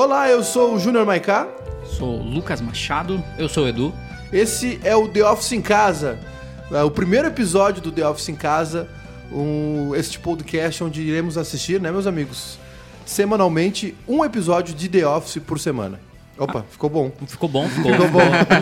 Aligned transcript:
Olá, 0.00 0.28
eu 0.28 0.44
sou 0.44 0.76
o 0.76 0.78
Júnior 0.78 1.04
Maiká. 1.04 1.48
Sou 1.84 2.20
o 2.20 2.22
Lucas 2.22 2.60
Machado. 2.60 3.20
Eu 3.36 3.48
sou 3.48 3.64
o 3.64 3.68
Edu. 3.68 3.92
Esse 4.32 4.78
é 4.84 4.94
o 4.94 5.08
The 5.08 5.28
Office 5.28 5.50
em 5.50 5.60
Casa, 5.60 6.20
é 6.70 6.84
o 6.84 6.90
primeiro 6.92 7.26
episódio 7.26 7.82
do 7.82 7.90
The 7.90 8.06
Office 8.06 8.28
em 8.28 8.36
Casa, 8.36 8.88
um, 9.32 9.92
este 9.96 10.20
podcast 10.20 10.84
onde 10.84 11.02
iremos 11.02 11.36
assistir, 11.36 11.80
né, 11.80 11.90
meus 11.90 12.06
amigos? 12.06 12.60
Semanalmente, 13.04 13.92
um 14.06 14.24
episódio 14.24 14.72
de 14.72 14.88
The 14.88 15.04
Office 15.04 15.42
por 15.44 15.58
semana. 15.58 15.98
Opa, 16.38 16.64
ficou 16.70 16.88
bom. 16.88 17.10
Ficou 17.26 17.48
bom, 17.48 17.68
ficou. 17.68 17.90
Ficou 17.90 18.08
bom. 18.08 18.20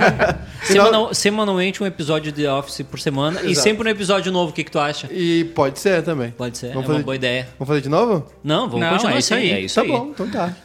Semanal- 0.64 1.12
semanalmente 1.12 1.82
um 1.82 1.86
episódio 1.86 2.32
de 2.32 2.46
Office 2.46 2.80
por 2.80 2.98
semana 2.98 3.42
e 3.42 3.50
Exato. 3.50 3.62
sempre 3.62 3.86
um 3.86 3.90
episódio 3.90 4.32
novo. 4.32 4.52
O 4.52 4.54
que, 4.54 4.64
que 4.64 4.70
tu 4.70 4.78
acha? 4.78 5.06
E 5.12 5.44
pode 5.54 5.78
ser 5.80 6.02
também. 6.02 6.30
Pode 6.30 6.56
ser, 6.56 6.68
Vamos 6.68 6.84
é 6.84 6.86
uma 6.86 6.94
fazer- 6.94 7.04
boa 7.04 7.14
ideia. 7.14 7.48
Vamos 7.58 7.68
fazer 7.68 7.82
de 7.82 7.90
novo? 7.90 8.26
Não, 8.42 8.66
vamos 8.70 8.80
Não, 8.80 8.90
continuar 8.92 9.16
é 9.16 9.18
isso 9.18 9.34
assim, 9.34 9.42
aí. 9.42 9.50
É 9.50 9.60
isso 9.60 9.74
tá 9.74 9.82
aí. 9.82 9.88
bom, 9.88 10.06
então 10.14 10.30
tá. 10.30 10.56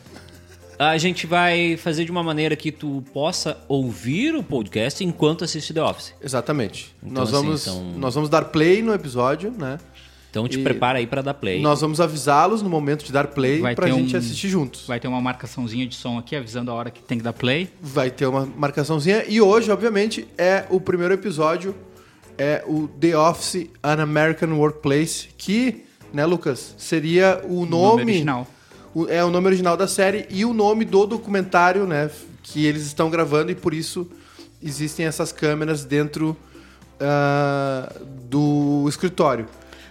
A 0.84 0.98
gente 0.98 1.27
vai 1.27 1.77
fazer 1.77 2.05
de 2.05 2.12
uma 2.12 2.23
maneira 2.23 2.55
que 2.55 2.71
tu 2.71 3.03
possa 3.13 3.55
ouvir 3.67 4.34
o 4.34 4.41
podcast 4.41 5.03
enquanto 5.03 5.44
assiste 5.44 5.72
The 5.76 5.84
Office. 5.84 6.12
Exatamente. 6.20 6.95
Então, 7.03 7.23
nós, 7.23 7.31
assim, 7.31 7.45
vamos, 7.45 7.67
então- 7.67 7.84
nós 7.99 8.16
vamos 8.16 8.30
dar 8.31 8.45
play 8.45 8.81
no 8.81 8.91
episódio, 8.91 9.52
né? 9.52 9.77
Então 10.31 10.48
te 10.48 10.58
E 10.59 10.63
prepara 10.63 10.98
aí 10.98 11.05
pra 11.05 11.22
dar 11.22 11.36
play. 11.36 11.62
Nós 11.62 11.81
vamos 11.81 12.02
avisá-los 12.02 12.63
no 12.63 12.70
momento 12.70 13.05
de 13.05 13.12
dar 13.12 13.27
play 13.27 13.59
Vai 13.59 13.75
pra 13.75 13.86
ter 13.86 13.94
gente 13.94 14.16
um- 14.16 14.17
assistir 14.17 14.49
juntos. 14.49 14.88
Vai 14.88 14.99
ter 14.99 15.08
uma 15.08 15.22
marcaçãozinha 15.22 15.86
de 15.86 15.94
som 15.94 16.17
aqui 16.17 16.36
avisando 16.36 16.72
a 16.72 16.73
hora 16.73 16.89
que 16.89 17.00
tem 17.03 17.20
que 17.20 17.23
dar 17.23 17.34
play. 17.34 17.70
Vai 17.80 18.09
ter 18.09 18.25
uma 18.25 18.44
marcaçãozinha. 18.48 19.23
E 19.27 19.39
hoje, 19.39 19.70
obviamente, 19.70 20.27
é 20.36 20.66
o 20.72 20.81
primeiro 20.81 21.13
episódio. 21.13 21.75
É 22.39 22.63
o 22.66 22.88
The 22.88 23.16
Office 23.16 23.70
An 23.84 24.02
American 24.02 24.53
Workplace. 24.53 25.27
Que, 25.38 25.84
né, 26.11 26.25
Lucas? 26.25 26.73
Seria 26.75 27.39
o 27.48 27.67
nome. 27.67 28.02
original. 28.02 28.48
É 29.09 29.23
o 29.23 29.30
nome 29.30 29.48
original 29.48 29.76
da 29.77 29.88
série 29.88 30.26
e 30.30 30.44
o 30.45 30.54
nome 30.54 30.86
do 30.86 31.06
documentário, 31.06 31.86
né? 31.88 32.09
Que 32.44 32.66
eles 32.66 32.84
estão 32.86 33.09
gravando 33.09 33.52
e 33.52 33.56
por 33.56 33.73
isso 33.73 34.09
existem 34.61 35.06
essas 35.06 35.31
câmeras 35.31 35.84
dentro 35.86 36.36
ah, 37.00 37.92
do 38.30 38.86
escritório. 38.88 39.47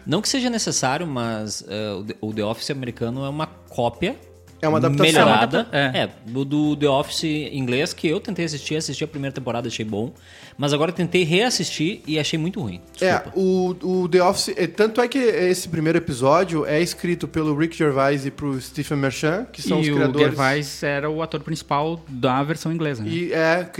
Não 0.06 0.20
que 0.22 0.28
seja 0.28 0.48
necessário, 0.50 1.06
mas 1.06 1.62
The- 2.06 2.16
o 2.20 2.32
The 2.32 2.44
Office 2.44 2.70
americano 2.70 3.24
é 3.24 3.28
uma 3.28 3.46
cópia 3.46 4.16
É 4.62 4.68
uma 4.68 4.78
adaptação. 4.78 5.06
melhorada 5.06 5.68
É 5.72 6.02
é. 6.02 6.10
do, 6.26 6.76
The 6.76 6.88
Office 6.88 7.24
inglês 7.24 7.92
que 7.92 8.06
eu 8.08 8.20
tentei 8.20 8.44
assistir, 8.44 8.76
assisti 8.76 9.02
a 9.02 9.08
primeira 9.08 9.34
temporada, 9.34 9.68
achei 9.68 9.84
bom, 9.84 10.12
mas 10.58 10.72
agora 10.72 10.90
eu 10.90 10.94
tentei 10.94 11.24
reassistir 11.24 12.02
e 12.06 12.18
achei 12.18 12.38
muito 12.38 12.60
ruim. 12.60 12.80
É, 13.00 13.14
Desculpa. 13.14 13.38
o, 13.38 14.02
o 14.02 14.08
The 14.08 14.22
Office. 14.22 14.54
é, 14.56 14.66
Tanto 14.66 15.00
é 15.00 15.08
que 15.08 15.18
esse 15.18 15.68
primeiro 15.68 15.98
episódio 15.98 16.66
é 16.66 16.80
escrito 16.80 17.26
pelo 17.26 17.56
Rick 17.56 17.76
Gervais 17.76 18.26
e 18.26 18.30
pro 18.30 18.60
Stephen 18.60 18.98
Merchant, 18.98 19.46
que 19.50 19.62
são 19.62 19.78
e 19.78 19.82
os 19.82 19.88
o 19.88 19.94
criadores. 19.94 20.26
Gervais 20.28 20.82
era 20.82 21.08
o 21.08 21.22
ator 21.22 21.40
principal 21.40 22.02
da 22.08 22.42
versão 22.42 22.72
inglesa. 22.72 23.02
Né? 23.02 23.10
E 23.10 23.32
é, 23.32 23.70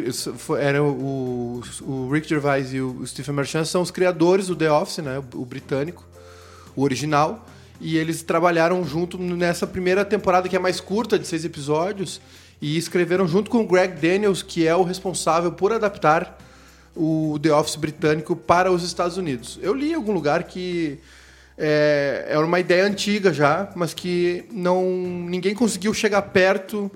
era 0.59 0.83
o, 0.83 1.61
o 1.83 2.11
Rick 2.11 2.29
Gervais 2.29 2.73
e 2.73 2.81
o 2.81 3.07
Stephen 3.07 3.35
Merchant 3.35 3.67
são 3.67 3.83
os 3.83 3.91
criadores 3.91 4.47
do 4.47 4.57
The 4.57 4.73
Office, 4.73 4.99
né? 4.99 5.23
O, 5.35 5.43
o 5.43 5.45
britânico, 5.45 6.07
o 6.75 6.83
original. 6.83 7.47
E 7.81 7.97
eles 7.97 8.23
trabalharam 8.23 8.85
junto 8.85 9.17
nessa 9.17 9.67
primeira 9.67 10.05
temporada 10.05 10.49
que 10.49 10.57
é 10.57 10.59
mais 10.59 10.81
curta, 10.81 11.19
de 11.19 11.27
seis 11.27 11.45
episódios, 11.45 12.21
e 12.61 12.77
escreveram 12.77 13.27
junto 13.27 13.51
com 13.51 13.63
o 13.63 13.67
Greg 13.67 13.95
Daniels, 14.01 14.43
que 14.43 14.67
é 14.67 14.77
o 14.77 14.83
responsável 14.83 15.51
por 15.53 15.73
adaptar 15.73 16.39
o 16.95 17.39
The 17.43 17.53
Office 17.53 17.77
britânico 17.77 18.37
para 18.37 18.71
os 18.71 18.85
Estados 18.85 19.17
Unidos. 19.17 19.59
Eu 19.63 19.75
li 19.75 19.93
em 19.93 19.95
algum 19.95 20.13
lugar 20.13 20.43
que 20.45 20.99
é, 21.57 22.27
era 22.29 22.45
uma 22.45 22.61
ideia 22.61 22.85
antiga 22.85 23.33
já, 23.33 23.71
mas 23.75 23.95
que 23.95 24.45
não 24.51 24.83
ninguém 25.29 25.55
conseguiu 25.55 25.95
chegar 25.95 26.23
perto 26.23 26.91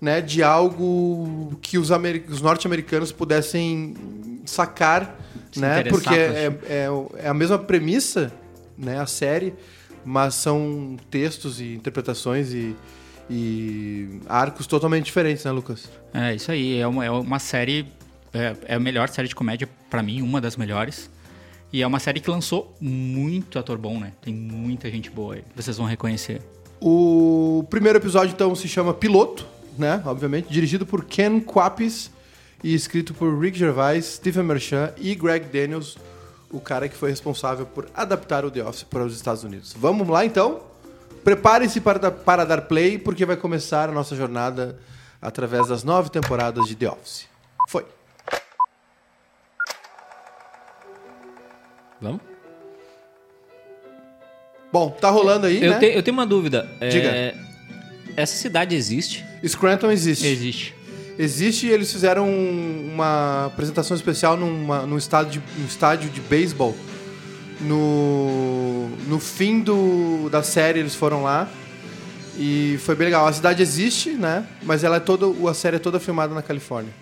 né, 0.00 0.20
de 0.20 0.42
algo 0.42 1.56
que 1.62 1.78
os, 1.78 1.90
os 2.28 2.42
norte-americanos 2.42 3.12
pudessem 3.12 3.94
sacar, 4.44 5.16
Se 5.52 5.60
né? 5.60 5.84
Porque 5.84 6.08
por 6.08 6.12
é, 6.18 6.46
é, 6.68 6.88
é 7.24 7.28
a 7.28 7.34
mesma 7.34 7.58
premissa, 7.58 8.32
né, 8.76 8.98
a 8.98 9.06
série, 9.06 9.54
mas 10.04 10.34
são 10.34 10.96
textos 11.10 11.60
e 11.60 11.74
interpretações 11.74 12.52
e, 12.52 12.76
e 13.30 14.20
arcos 14.28 14.66
totalmente 14.66 15.06
diferentes, 15.06 15.44
né, 15.44 15.50
Lucas? 15.50 15.88
É 16.12 16.34
isso 16.34 16.50
aí. 16.50 16.78
É 16.78 16.86
uma, 16.86 17.04
é 17.04 17.10
uma 17.10 17.38
série. 17.38 17.86
É, 18.32 18.56
é 18.66 18.74
a 18.74 18.80
melhor 18.80 19.08
série 19.08 19.28
de 19.28 19.34
comédia, 19.34 19.68
pra 19.90 20.02
mim, 20.02 20.22
uma 20.22 20.40
das 20.40 20.56
melhores. 20.56 21.10
E 21.72 21.80
é 21.80 21.86
uma 21.86 21.98
série 21.98 22.20
que 22.20 22.30
lançou 22.30 22.74
muito 22.80 23.58
ator 23.58 23.78
bom, 23.78 23.98
né? 23.98 24.12
Tem 24.20 24.34
muita 24.34 24.90
gente 24.90 25.10
boa 25.10 25.36
aí. 25.36 25.44
Vocês 25.56 25.78
vão 25.78 25.86
reconhecer. 25.86 26.42
O 26.80 27.64
primeiro 27.70 27.98
episódio, 27.98 28.32
então, 28.34 28.54
se 28.54 28.68
chama 28.68 28.92
Piloto, 28.92 29.46
né? 29.78 30.02
Obviamente, 30.04 30.52
dirigido 30.52 30.84
por 30.84 31.04
Ken 31.04 31.40
Quapis 31.40 32.10
e 32.62 32.74
escrito 32.74 33.14
por 33.14 33.38
Rick 33.38 33.58
Gervais, 33.58 34.04
Stephen 34.04 34.44
Merchant 34.44 34.92
e 34.98 35.14
Greg 35.14 35.46
Daniels, 35.46 35.96
o 36.52 36.60
cara 36.60 36.88
que 36.88 36.94
foi 36.96 37.10
responsável 37.10 37.64
por 37.66 37.88
adaptar 37.94 38.44
o 38.44 38.50
The 38.50 38.62
Office 38.62 38.82
para 38.84 39.02
os 39.04 39.16
Estados 39.16 39.42
Unidos. 39.42 39.74
Vamos 39.76 40.06
lá, 40.08 40.24
então? 40.24 40.60
Prepare-se 41.24 41.80
para, 41.80 41.98
dar- 41.98 42.10
para 42.10 42.44
dar 42.44 42.62
play, 42.62 42.98
porque 42.98 43.24
vai 43.24 43.36
começar 43.36 43.88
a 43.88 43.92
nossa 43.92 44.14
jornada 44.14 44.78
através 45.20 45.68
das 45.68 45.82
nove 45.84 46.10
temporadas 46.10 46.66
de 46.66 46.74
The 46.74 46.90
Office. 46.90 47.26
Foi. 47.68 47.86
Vamos? 52.00 52.20
Bom, 54.72 54.90
tá 54.90 55.10
rolando 55.10 55.46
aí, 55.46 55.62
Eu, 55.62 55.70
né? 55.72 55.78
te- 55.78 55.86
eu 55.96 56.02
tenho 56.02 56.16
uma 56.16 56.26
dúvida. 56.26 56.68
É, 56.80 56.88
Diga. 56.88 57.12
Essa 58.16 58.36
cidade 58.36 58.74
existe? 58.74 59.24
Scranton 59.46 59.90
existe. 59.90 60.26
Existe. 60.26 60.74
Existe 61.18 61.66
eles 61.66 61.92
fizeram 61.92 62.28
uma 62.28 63.46
apresentação 63.46 63.96
especial 63.96 64.36
numa, 64.36 64.86
num, 64.86 64.96
estádio 64.96 65.42
de, 65.42 65.64
estádio 65.66 66.10
de 66.10 66.20
beisebol. 66.20 66.76
No, 67.60 68.88
no 69.06 69.20
fim 69.20 69.60
do, 69.60 70.28
da 70.30 70.42
série 70.42 70.80
eles 70.80 70.94
foram 70.94 71.22
lá. 71.22 71.48
E 72.38 72.78
foi 72.80 72.94
bem 72.94 73.06
legal. 73.06 73.26
A 73.26 73.32
cidade 73.32 73.62
existe, 73.62 74.10
né? 74.10 74.46
Mas 74.62 74.82
ela 74.82 74.96
é 74.96 75.00
toda. 75.00 75.26
A 75.48 75.54
série 75.54 75.76
é 75.76 75.78
toda 75.78 76.00
filmada 76.00 76.34
na 76.34 76.42
Califórnia. 76.42 76.92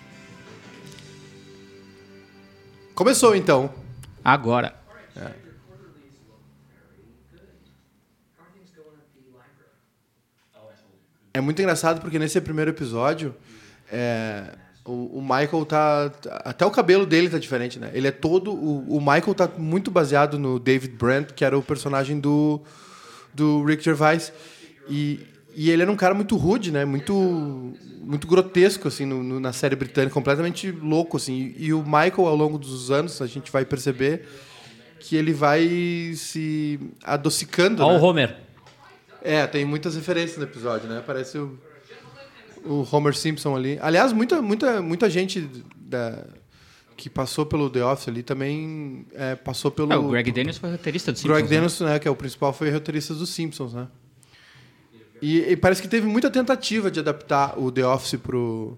Começou 2.93 3.35
então. 3.35 3.73
Agora. 4.23 4.81
É 11.33 11.39
muito 11.39 11.61
engraçado 11.61 12.01
porque 12.01 12.19
nesse 12.19 12.41
primeiro 12.41 12.71
episódio, 12.71 13.33
é, 13.91 14.55
o, 14.85 15.19
o 15.19 15.21
Michael 15.21 15.65
tá. 15.65 16.11
Até 16.45 16.65
o 16.65 16.71
cabelo 16.71 17.05
dele 17.05 17.29
tá 17.29 17.37
diferente, 17.37 17.77
né? 17.79 17.91
Ele 17.93 18.07
é 18.07 18.11
todo. 18.11 18.51
O, 18.53 18.97
o 18.97 18.99
Michael 18.99 19.33
tá 19.35 19.49
muito 19.57 19.91
baseado 19.91 20.39
no 20.39 20.59
David 20.59 20.95
Brent, 20.95 21.31
que 21.33 21.43
era 21.45 21.57
o 21.57 21.61
personagem 21.61 22.19
do, 22.19 22.61
do 23.33 23.63
Rick 23.63 23.83
Gervais. 23.83 24.33
E, 24.89 25.19
e 25.55 25.69
ele 25.69 25.83
era 25.83 25.91
um 25.91 25.95
cara 25.95 26.13
muito 26.13 26.35
rude, 26.35 26.71
né? 26.71 26.83
Muito, 26.85 27.13
muito 28.01 28.25
grotesco, 28.27 28.87
assim, 28.87 29.05
no, 29.05 29.21
no- 29.21 29.39
na 29.39 29.53
série 29.53 29.75
britânica, 29.75 30.13
completamente 30.13 30.71
louco, 30.71 31.17
assim. 31.17 31.53
E, 31.57 31.65
e 31.67 31.73
o 31.73 31.83
Michael, 31.83 32.25
ao 32.27 32.35
longo 32.35 32.57
dos 32.57 32.89
anos, 32.89 33.21
a 33.21 33.27
gente 33.27 33.51
vai 33.51 33.63
perceber 33.65 34.25
que 34.99 35.15
ele 35.15 35.33
vai 35.33 36.13
se 36.15 36.79
adocicando. 37.03 37.83
Ó 37.83 37.91
né? 37.91 37.99
o 37.99 38.01
Homer. 38.03 38.35
É, 39.23 39.45
tem 39.45 39.63
muitas 39.65 39.95
referências 39.95 40.37
no 40.37 40.43
episódio, 40.43 40.89
né? 40.89 41.03
Parece 41.05 41.37
o, 41.37 41.57
o 42.65 42.87
Homer 42.91 43.15
Simpson 43.15 43.55
ali. 43.55 43.77
Aliás, 43.81 44.13
muita, 44.13 44.41
muita, 44.41 44.81
muita 44.81 45.09
gente 45.09 45.49
da, 45.75 46.25
que 47.01 47.09
passou 47.09 47.45
pelo 47.45 47.69
The 47.69 47.83
Office 47.83 48.07
ali 48.07 48.21
também 48.21 49.05
é, 49.13 49.35
passou 49.35 49.71
pelo. 49.71 49.91
É, 49.91 49.97
o 49.97 50.09
Greg 50.09 50.31
Daniels 50.31 50.57
foi 50.57 50.71
roteirista 50.71 51.11
do 51.11 51.15
Greg 51.15 51.39
Simpsons. 51.39 51.49
né? 51.49 51.55
Daniels, 51.55 51.79
né, 51.81 51.99
que 51.99 52.07
é 52.07 52.11
o 52.11 52.15
principal, 52.15 52.53
foi 52.53 52.69
roteirista 52.69 53.13
dos 53.13 53.29
Simpsons, 53.29 53.73
né? 53.73 53.87
E, 55.21 55.39
e 55.51 55.57
parece 55.57 55.81
que 55.81 55.87
teve 55.87 56.07
muita 56.07 56.29
tentativa 56.29 56.89
de 56.89 56.99
adaptar 56.99 57.57
o 57.57 57.71
The 57.71 57.85
Office 57.85 58.19
pro 58.19 58.77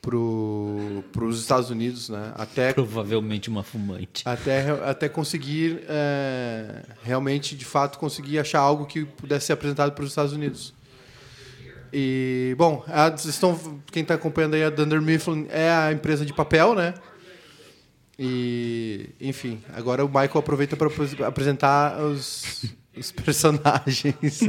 pro 0.00 1.02
pros 1.12 1.40
Estados 1.40 1.70
Unidos, 1.70 2.08
né? 2.08 2.32
Até 2.36 2.72
Provavelmente 2.72 3.48
uma 3.48 3.62
fumante. 3.62 4.22
até, 4.24 4.70
até 4.88 5.08
conseguir 5.08 5.80
é, 5.88 6.84
realmente, 7.02 7.56
de 7.56 7.64
fato, 7.64 7.98
conseguir 7.98 8.38
achar 8.38 8.60
algo 8.60 8.86
que 8.86 9.04
pudesse 9.04 9.46
ser 9.46 9.52
apresentado 9.54 9.92
para 9.92 10.04
os 10.04 10.10
Estados 10.10 10.32
Unidos. 10.32 10.74
E, 11.92 12.54
bom, 12.58 12.84
a, 12.86 13.08
estão, 13.08 13.58
quem 13.90 14.02
está 14.02 14.14
acompanhando 14.14 14.54
aí 14.54 14.64
a 14.64 14.70
Dunder 14.70 15.00
Mifflin 15.00 15.46
é 15.50 15.70
a 15.70 15.92
empresa 15.92 16.24
de 16.24 16.32
papel, 16.32 16.74
né? 16.74 16.94
E, 18.18 19.10
enfim, 19.20 19.62
agora 19.72 20.04
o 20.04 20.08
Michael 20.08 20.38
aproveita 20.38 20.76
para 20.76 20.88
apresentar 21.26 21.98
os, 22.00 22.64
os 22.96 23.12
personagens. 23.12 24.40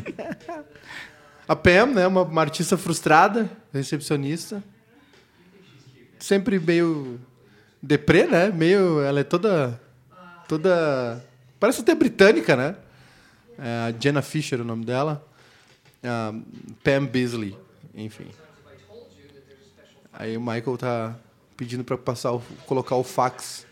a 1.48 1.56
Pam, 1.56 1.88
né? 1.88 2.08
Uma, 2.08 2.24
uma 2.24 2.42
artista 2.42 2.78
frustrada, 2.78 3.50
recepcionista. 3.72 4.64
Sempre 6.18 6.60
meio 6.60 7.20
deprê, 7.82 8.26
né? 8.26 8.50
Meio, 8.50 9.02
ela 9.02 9.20
é 9.20 9.24
toda, 9.24 9.80
toda, 10.48 11.24
parece 11.60 11.82
até 11.82 11.96
britânica, 11.96 12.56
né? 12.56 12.76
É 13.58 13.90
a 13.90 13.94
Jenna 13.98 14.22
Fisher, 14.22 14.62
o 14.62 14.66
nome 14.66 14.84
dela. 14.84 15.26
A 16.04 16.34
Pam 16.84 17.06
Beasley. 17.06 17.58
Enfim. 17.96 18.28
Aí 20.14 20.36
o 20.36 20.42
Michael 20.42 20.78
tá 20.78 21.16
pedindo 21.56 21.84
pra 21.84 21.98
passar 21.98 22.34
o, 22.34 22.42
colocar 22.66 22.96
o 22.96 23.04
fax 23.04 23.66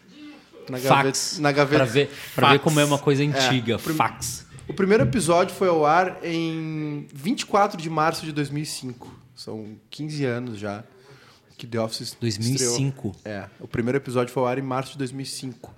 na 0.70 0.78
gaveta. 0.80 1.04
Fax. 1.06 1.40
Na 1.40 1.52
gaveta. 1.52 1.84
Pra 1.84 1.92
ver, 1.94 2.10
pra 2.36 2.52
ver 2.54 2.60
como 2.60 2.80
é 2.80 2.86
uma 2.86 2.98
coisa 3.00 3.24
antiga. 3.24 3.78
prim- 3.80 3.96
Fax. 3.96 4.46
O 4.68 4.74
primeiro 4.74 5.04
episódio 5.04 5.56
foi 5.56 5.70
ao 5.70 5.86
ar 5.86 6.18
em 6.24 7.08
24 7.14 7.82
de 7.82 7.90
março 7.90 8.26
de 8.26 8.32
2005. 8.34 9.14
São 9.36 9.78
15 9.90 10.26
anos 10.26 10.60
já 10.60 10.84
que 11.58 11.66
The 11.66 11.80
Office 11.80 12.16
2005. 12.20 13.10
estreou. 13.16 13.16
É, 13.24 13.48
o 13.60 13.68
primeiro 13.68 13.98
episódio 13.98 14.34
foi 14.34 14.44
ao 14.44 14.48
ar 14.50 14.58
em 14.58 14.62
março 14.62 14.92
de 14.92 14.98
2005. 15.00 15.74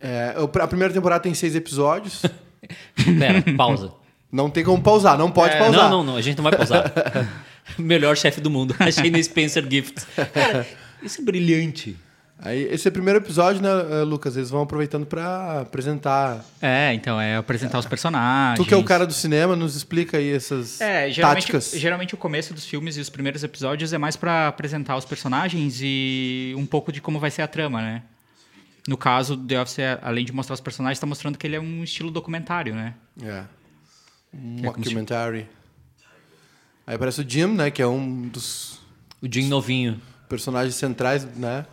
É, 0.00 0.34
a 0.62 0.66
primeira 0.68 0.92
temporada 0.92 1.22
tem 1.22 1.34
seis 1.34 1.54
episódios. 1.54 2.22
Pera, 3.18 3.42
pausa. 3.56 3.92
Não 4.34 4.50
tem 4.50 4.64
como 4.64 4.82
pausar, 4.82 5.16
não 5.16 5.30
pode 5.30 5.56
pausar. 5.56 5.88
Não, 5.88 5.98
não, 5.98 6.04
não, 6.04 6.16
a 6.16 6.20
gente 6.20 6.36
não 6.36 6.42
vai 6.42 6.56
pausar. 6.56 6.92
Melhor 7.78 8.16
chefe 8.16 8.40
do 8.40 8.50
mundo. 8.50 8.74
Achei 8.80 9.08
no 9.08 9.22
Spencer 9.22 9.64
Gift. 9.70 10.04
Cara, 10.32 10.66
isso 11.00 11.20
é 11.20 11.24
brilhante. 11.24 11.96
Aí, 12.40 12.64
esse 12.64 12.88
é 12.88 12.90
o 12.90 12.92
primeiro 12.92 13.20
episódio, 13.20 13.62
né, 13.62 13.68
eh, 13.68 14.02
Lucas? 14.02 14.36
Eles 14.36 14.50
vão 14.50 14.62
aproveitando 14.62 15.06
pra 15.06 15.60
apresentar. 15.60 16.44
É, 16.60 16.92
então, 16.92 17.20
é 17.20 17.36
apresentar 17.36 17.78
os 17.78 17.86
personagens. 17.86 18.58
Tu 18.58 18.66
que 18.68 18.74
é 18.74 18.76
o 18.76 18.82
cara 18.82 19.06
do 19.06 19.12
cinema, 19.12 19.54
nos 19.54 19.76
explica 19.76 20.18
aí 20.18 20.32
essas 20.32 20.80
É, 20.80 21.08
geralmente, 21.12 21.42
táticas. 21.52 21.70
geralmente 21.70 22.14
o 22.14 22.16
começo 22.16 22.52
dos 22.52 22.66
filmes 22.66 22.96
e 22.96 23.00
os 23.00 23.08
primeiros 23.08 23.44
episódios 23.44 23.92
é 23.92 23.98
mais 23.98 24.16
pra 24.16 24.48
apresentar 24.48 24.96
os 24.96 25.04
personagens 25.04 25.78
e 25.80 26.52
um 26.58 26.66
pouco 26.66 26.90
de 26.90 27.00
como 27.00 27.20
vai 27.20 27.30
ser 27.30 27.42
a 27.42 27.46
trama, 27.46 27.80
né? 27.80 28.02
No 28.88 28.96
caso, 28.96 29.36
The 29.36 29.62
Office, 29.62 29.78
é, 29.78 29.96
além 30.02 30.24
de 30.24 30.32
mostrar 30.32 30.54
os 30.54 30.60
personagens, 30.60 30.98
tá 30.98 31.06
mostrando 31.06 31.38
que 31.38 31.46
ele 31.46 31.54
é 31.54 31.60
um 31.60 31.84
estilo 31.84 32.10
documentário, 32.10 32.74
né? 32.74 32.94
É. 33.22 33.44
Um 34.36 34.58
é 34.58 34.62
Mockumentary. 34.62 35.48
Aí 36.86 36.96
aparece 36.96 37.20
o 37.20 37.28
Jim, 37.28 37.46
né? 37.46 37.70
Que 37.70 37.80
é 37.82 37.86
um 37.86 38.28
dos 38.28 38.78
O 39.22 39.26
Jim 39.32 39.48
novinho. 39.48 40.00
personagens 40.28 40.74
centrais, 40.74 41.24
né? 41.36 41.66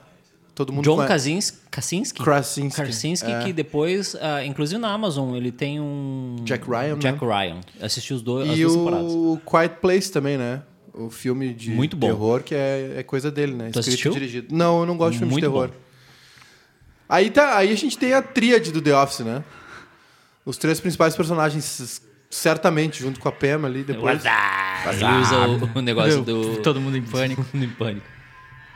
Todo 0.53 0.71
mundo 0.73 0.83
John 0.83 0.95
conhece. 0.97 1.13
Kaczynski. 1.13 1.57
Kaczynski? 1.71 2.23
Krasinski. 2.23 2.75
Krasinski, 2.81 3.31
É. 3.31 3.43
que 3.43 3.53
depois, 3.53 4.15
ah, 4.21 4.45
inclusive 4.45 4.79
na 4.79 4.91
Amazon, 4.91 5.33
ele 5.35 5.51
tem 5.51 5.79
um. 5.79 6.35
Jack 6.43 6.65
Ryan, 6.69 6.99
Jack 6.99 7.23
né? 7.25 7.33
Ryan. 7.45 7.61
Assisti 7.81 8.13
os 8.13 8.21
dois, 8.21 8.49
as 8.49 8.57
E 8.57 8.61
duas 8.61 8.75
temporadas. 8.75 9.11
o 9.11 9.41
Quiet 9.49 9.75
Place 9.81 10.11
também, 10.11 10.37
né? 10.37 10.61
O 10.93 11.09
filme 11.09 11.53
de 11.53 11.71
Muito 11.71 11.95
bom. 11.95 12.07
terror, 12.07 12.43
que 12.43 12.53
é, 12.53 12.95
é 12.97 13.03
coisa 13.03 13.31
dele, 13.31 13.53
né? 13.53 13.69
Tu 13.71 13.79
assistiu? 13.79 14.11
e 14.11 14.13
dirigido. 14.13 14.53
Não, 14.53 14.81
eu 14.81 14.85
não 14.85 14.97
gosto 14.97 15.13
de 15.13 15.17
filme 15.19 15.31
Muito 15.31 15.45
de 15.45 15.49
terror. 15.49 15.69
bom. 15.69 15.73
Aí, 17.07 17.29
tá, 17.29 17.57
aí 17.57 17.71
a 17.71 17.75
gente 17.75 17.97
tem 17.97 18.13
a 18.13 18.21
tríade 18.21 18.71
do 18.71 18.81
The 18.81 18.95
Office, 18.95 19.21
né? 19.21 19.43
Os 20.45 20.57
três 20.57 20.79
principais 20.81 21.15
personagens, 21.15 22.01
certamente, 22.31 22.99
junto 23.01 23.19
com 23.19 23.27
a 23.27 23.31
Pam 23.31 23.65
ali, 23.65 23.83
depois. 23.83 24.23
Ele 24.25 25.21
usa 25.21 25.47
o, 25.47 25.77
o 25.79 25.81
negócio 25.81 26.23
do. 26.23 26.57
Todo 26.63 26.81
mundo 26.81 26.97
em 26.97 27.03
pânico. 27.05 27.45
em 27.53 27.69
pânico. 27.69 28.07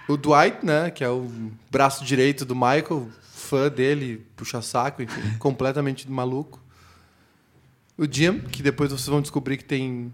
O 0.08 0.16
Dwight, 0.18 0.64
né? 0.64 0.92
Que 0.92 1.04
é 1.04 1.10
o 1.10 1.32
braço 1.72 2.06
direito 2.06 2.46
do 2.46 2.54
Michael, 2.54 3.10
fã 3.34 3.70
dele, 3.70 4.24
puxa-saco, 4.36 5.02
enfim, 5.02 5.22
completamente 5.40 6.08
maluco. 6.12 6.62
O 7.98 8.06
Jim, 8.12 8.40
que 8.40 8.62
depois 8.62 8.92
vocês 8.92 9.08
vão 9.08 9.22
descobrir 9.22 9.58
que 9.58 9.64
tem 9.64 10.14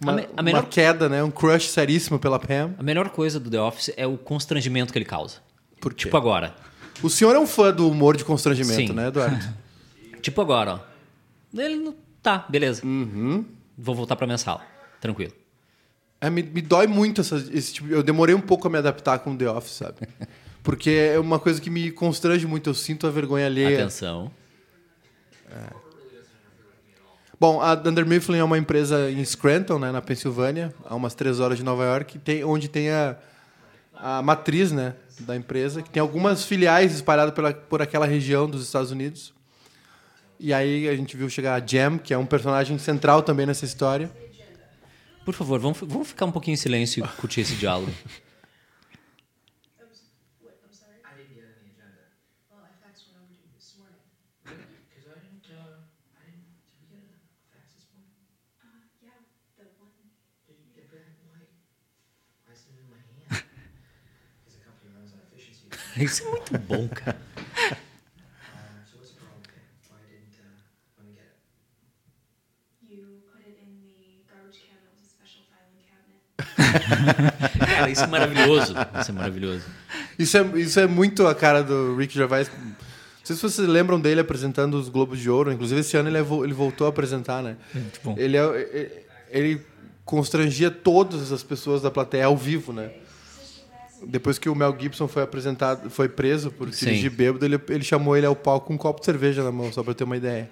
uma, 0.00 0.12
A 0.12 0.14
me- 0.16 0.28
a 0.38 0.42
melhor- 0.42 0.62
uma 0.62 0.66
queda, 0.68 1.08
né? 1.08 1.22
Um 1.22 1.30
crush 1.30 1.68
seríssimo 1.68 2.18
pela 2.18 2.38
Pam. 2.38 2.74
A 2.78 2.82
melhor 2.82 3.10
coisa 3.10 3.38
do 3.38 3.50
The 3.50 3.60
Office 3.60 3.92
é 3.96 4.06
o 4.06 4.16
constrangimento 4.16 4.92
que 4.92 4.98
ele 4.98 5.04
causa. 5.04 5.36
Por 5.80 5.92
quê? 5.92 6.04
Tipo 6.04 6.16
agora. 6.16 6.54
O 7.02 7.08
senhor 7.10 7.36
é 7.36 7.38
um 7.38 7.46
fã 7.46 7.72
do 7.72 7.88
humor 7.88 8.16
de 8.16 8.24
constrangimento, 8.24 8.88
Sim. 8.88 8.92
né, 8.92 9.06
Eduardo? 9.08 9.38
Tipo 10.20 10.40
agora, 10.40 10.74
ó. 10.74 10.80
Ele 11.60 11.76
não. 11.76 11.94
Tá, 12.28 12.44
beleza. 12.46 12.84
Uhum. 12.84 13.42
Vou 13.78 13.94
voltar 13.94 14.14
pra 14.14 14.26
minha 14.26 14.36
sala. 14.36 14.60
Tranquilo. 15.00 15.32
É, 16.20 16.28
me, 16.28 16.42
me 16.42 16.60
dói 16.60 16.86
muito 16.86 17.22
essa, 17.22 17.36
esse 17.54 17.72
tipo. 17.72 17.88
Eu 17.88 18.02
demorei 18.02 18.34
um 18.34 18.40
pouco 18.40 18.66
a 18.66 18.70
me 18.70 18.76
adaptar 18.76 19.20
com 19.20 19.34
The 19.34 19.48
Office, 19.48 19.76
sabe? 19.76 19.96
Porque 20.62 20.90
é 20.90 21.18
uma 21.18 21.38
coisa 21.38 21.58
que 21.58 21.70
me 21.70 21.90
constrange 21.90 22.46
muito. 22.46 22.68
Eu 22.68 22.74
sinto 22.74 23.06
a 23.06 23.10
vergonha 23.10 23.46
alheia. 23.46 23.78
Atenção. 23.78 24.30
Bom, 27.40 27.62
a 27.62 27.74
Dunder 27.74 28.04
Mifflin 28.04 28.36
é 28.36 28.44
uma 28.44 28.58
empresa 28.58 29.10
em 29.10 29.24
Scranton, 29.24 29.78
né, 29.78 29.90
na 29.90 30.02
Pensilvânia, 30.02 30.74
a 30.84 30.94
umas 30.94 31.14
três 31.14 31.40
horas 31.40 31.56
de 31.56 31.64
Nova 31.64 31.84
York, 31.84 32.18
tem, 32.18 32.44
onde 32.44 32.68
tem 32.68 32.90
a, 32.90 33.16
a 33.94 34.20
matriz 34.20 34.70
né, 34.70 34.96
da 35.20 35.34
empresa, 35.34 35.80
que 35.80 35.88
tem 35.88 36.00
algumas 36.00 36.44
filiais 36.44 36.92
espalhadas 36.92 37.32
pela, 37.32 37.54
por 37.54 37.80
aquela 37.80 38.06
região 38.06 38.50
dos 38.50 38.64
Estados 38.64 38.90
Unidos. 38.90 39.32
E 40.40 40.52
aí 40.52 40.88
a 40.88 40.94
gente 40.94 41.16
viu 41.16 41.28
chegar 41.28 41.60
a 41.60 41.66
Jam, 41.66 41.98
que 41.98 42.14
é 42.14 42.18
um 42.18 42.26
personagem 42.26 42.78
central 42.78 43.22
também 43.22 43.44
nessa 43.44 43.64
história. 43.64 44.10
Por 45.24 45.34
favor, 45.34 45.58
vamos, 45.58 45.78
vamos 45.80 46.08
ficar 46.08 46.26
um 46.26 46.32
pouquinho 46.32 46.54
em 46.54 46.56
silêncio 46.56 47.04
e 47.04 47.08
curtir 47.20 47.40
esse 47.40 47.54
diálogo. 47.54 47.92
I 66.00 66.02
didn't 66.02 66.14
get 66.14 66.32
on 66.50 66.88
the 67.00 67.37
Cara, 77.58 77.90
isso 77.90 78.04
é 78.04 78.06
maravilhoso. 78.06 78.74
Isso 79.00 79.10
é 79.10 79.14
maravilhoso. 79.14 79.64
Isso 80.18 80.36
é, 80.38 80.42
isso 80.58 80.80
é 80.80 80.86
muito 80.86 81.26
a 81.26 81.34
cara 81.34 81.62
do 81.62 81.96
Rick 81.96 82.14
Gervais. 82.14 82.50
Não 82.50 82.74
sei 83.24 83.36
se 83.36 83.42
vocês 83.42 83.68
lembram 83.68 84.00
dele 84.00 84.20
apresentando 84.20 84.74
os 84.74 84.88
Globos 84.88 85.18
de 85.18 85.28
Ouro. 85.28 85.52
Inclusive, 85.52 85.80
esse 85.80 85.96
ano 85.96 86.08
ele, 86.08 86.22
vo- 86.22 86.44
ele 86.44 86.54
voltou 86.54 86.86
a 86.86 86.90
apresentar, 86.90 87.42
né? 87.42 87.56
Muito 87.74 88.00
bom. 88.02 88.14
Ele, 88.18 88.36
é- 88.36 88.68
ele, 88.72 88.90
ele 89.30 89.60
constrangia 90.04 90.70
todas 90.70 91.30
as 91.32 91.42
pessoas 91.42 91.82
da 91.82 91.90
plateia 91.90 92.26
ao 92.26 92.36
vivo, 92.36 92.72
né? 92.72 92.90
Depois 94.06 94.38
que 94.38 94.48
o 94.48 94.54
Mel 94.54 94.74
Gibson 94.78 95.08
foi 95.08 95.22
apresentado, 95.24 95.90
foi 95.90 96.08
preso 96.08 96.50
por 96.52 96.70
dirigir 96.70 97.10
bêbado, 97.10 97.44
ele, 97.44 97.60
ele 97.68 97.82
chamou 97.84 98.16
ele 98.16 98.24
ao 98.26 98.36
palco 98.36 98.68
com 98.68 98.74
um 98.74 98.78
copo 98.78 99.00
de 99.00 99.06
cerveja 99.06 99.42
na 99.42 99.50
mão, 99.50 99.72
só 99.72 99.82
pra 99.82 99.92
ter 99.92 100.04
uma 100.04 100.16
ideia. 100.16 100.48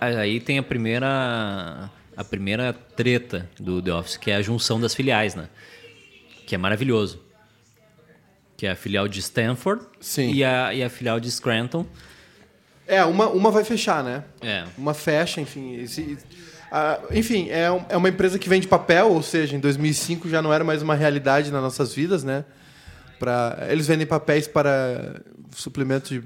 Aí 0.00 0.38
tem 0.40 0.56
a 0.56 0.62
primeira 0.62 1.90
a 2.18 2.24
primeira 2.24 2.72
treta 2.72 3.48
do 3.60 3.80
The 3.80 3.92
Office, 3.94 4.16
que 4.16 4.28
é 4.30 4.34
a 4.36 4.42
junção 4.42 4.80
das 4.80 4.92
filiais, 4.92 5.36
né? 5.36 5.48
Que 6.46 6.56
é 6.56 6.58
maravilhoso. 6.58 7.22
Que 8.56 8.66
é 8.66 8.72
a 8.72 8.74
filial 8.74 9.06
de 9.06 9.20
Stanford 9.20 9.84
Sim. 10.00 10.32
E, 10.32 10.42
a, 10.42 10.74
e 10.74 10.82
a 10.82 10.90
filial 10.90 11.20
de 11.20 11.30
Scranton. 11.30 11.86
É, 12.88 13.04
uma, 13.04 13.28
uma 13.28 13.52
vai 13.52 13.62
fechar, 13.62 14.02
né? 14.02 14.24
É. 14.40 14.64
Uma 14.76 14.94
fecha, 14.94 15.40
enfim. 15.40 15.76
esse- 15.76 16.18
ah, 16.72 16.98
enfim, 17.12 17.48
é, 17.50 17.70
um- 17.70 17.84
é 17.88 17.96
uma 17.96 18.08
empresa 18.08 18.36
que 18.36 18.48
vende 18.48 18.66
papel, 18.66 19.10
ou 19.12 19.22
seja, 19.22 19.54
em 19.56 19.60
2005 19.60 20.28
já 20.28 20.42
não 20.42 20.52
era 20.52 20.64
mais 20.64 20.82
uma 20.82 20.96
realidade 20.96 21.52
nas 21.52 21.62
nossas 21.62 21.94
vidas, 21.94 22.24
né? 22.24 22.44
Pra, 23.20 23.66
eles 23.70 23.86
vendem 23.86 24.06
papéis 24.06 24.48
para 24.48 25.20
suplemento 25.54 26.08
de 26.18 26.22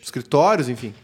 escritórios, 0.00 0.68
enfim. 0.68 0.94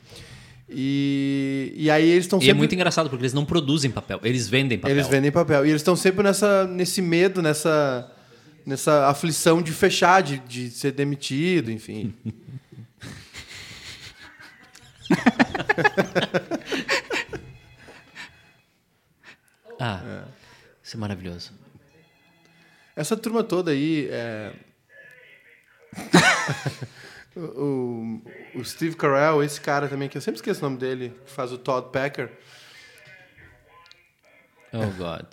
E, 0.70 1.72
e 1.76 1.90
aí 1.90 2.08
eles 2.08 2.24
estão 2.24 2.38
E 2.38 2.42
sempre... 2.42 2.50
é 2.50 2.54
muito 2.54 2.74
engraçado, 2.74 3.10
porque 3.10 3.22
eles 3.22 3.34
não 3.34 3.44
produzem 3.44 3.90
papel, 3.90 4.20
eles 4.22 4.48
vendem 4.48 4.78
papel. 4.78 4.96
Eles 4.96 5.08
vendem 5.08 5.32
papel. 5.32 5.66
E 5.66 5.70
eles 5.70 5.80
estão 5.80 5.96
sempre 5.96 6.22
nessa, 6.22 6.66
nesse 6.66 7.02
medo, 7.02 7.42
nessa, 7.42 8.10
nessa 8.64 9.08
aflição 9.08 9.60
de 9.60 9.72
fechar, 9.72 10.22
de, 10.22 10.38
de 10.38 10.70
ser 10.70 10.92
demitido, 10.92 11.70
enfim. 11.70 12.14
Ah, 19.82 20.26
isso 20.82 20.94
é 20.94 21.00
maravilhoso. 21.00 21.52
Essa 22.94 23.16
turma 23.16 23.42
toda 23.42 23.70
aí 23.70 24.08
é. 24.10 24.52
o, 27.36 27.40
o- 27.40 28.22
o 28.60 28.64
Steve 28.64 28.96
Carell, 28.96 29.42
esse 29.42 29.60
cara 29.60 29.88
também, 29.88 30.08
que 30.08 30.16
eu 30.16 30.20
sempre 30.22 30.36
esqueço 30.38 30.60
o 30.60 30.64
nome 30.68 30.76
dele, 30.78 31.12
que 31.24 31.30
faz 31.32 31.52
o 31.52 31.58
Todd 31.58 31.88
Packer. 31.92 32.30
Oh, 34.72 34.86
God. 34.96 35.26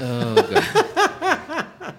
Oh, 0.00 0.34
God. 0.34 1.98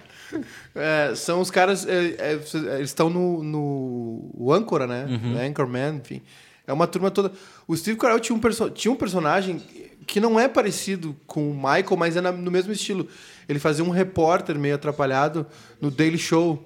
É, 0.74 1.12
são 1.16 1.40
os 1.40 1.50
caras. 1.50 1.84
é, 1.86 2.14
é, 2.18 2.32
eles 2.76 2.90
estão 2.90 3.10
no, 3.10 3.42
no 3.42 4.30
o 4.34 4.52
Âncora, 4.52 4.86
né? 4.86 5.04
Anchorman, 5.44 5.96
enfim. 5.96 6.22
É 6.66 6.72
uma 6.72 6.86
turma 6.86 7.10
toda. 7.10 7.32
O 7.66 7.76
Steve 7.76 7.98
Carell 7.98 8.20
tinha 8.20 8.36
um, 8.36 8.38
perso 8.40 8.70
tinha 8.70 8.92
um 8.92 8.96
personagem 8.96 9.60
que 10.06 10.20
não 10.20 10.38
é 10.38 10.46
parecido 10.46 11.16
com 11.26 11.50
o 11.50 11.54
Michael, 11.54 11.96
mas 11.98 12.16
é 12.16 12.20
na- 12.20 12.30
no 12.30 12.50
mesmo 12.50 12.72
estilo. 12.72 13.08
Ele 13.48 13.58
fazia 13.58 13.84
um 13.84 13.90
repórter 13.90 14.56
meio 14.56 14.76
atrapalhado 14.76 15.44
no 15.80 15.90
Daily 15.90 16.16
Show 16.18 16.64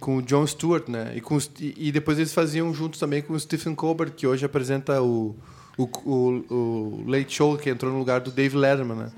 com 0.00 0.16
o 0.16 0.22
Jon 0.22 0.46
Stewart, 0.46 0.88
né? 0.88 1.12
E, 1.14 1.20
com, 1.20 1.38
e, 1.60 1.92
depois 1.92 2.18
eles 2.18 2.32
faziam 2.34 2.72
juntos 2.74 2.98
também 2.98 3.20
com 3.22 3.34
o 3.34 3.38
Stephen 3.38 3.74
Colbert, 3.74 4.12
que 4.12 4.26
hoje 4.26 4.44
apresenta 4.44 5.00
o, 5.02 5.36
o, 5.78 5.82
o, 6.04 6.44
o 6.50 7.04
Late 7.06 7.32
Show, 7.34 7.56
que 7.58 7.68
entrou 7.70 7.92
no 7.92 7.98
lugar 7.98 8.20
do 8.20 8.30
Dave 8.30 8.56
Letterman, 8.56 8.96
né? 8.96 9.12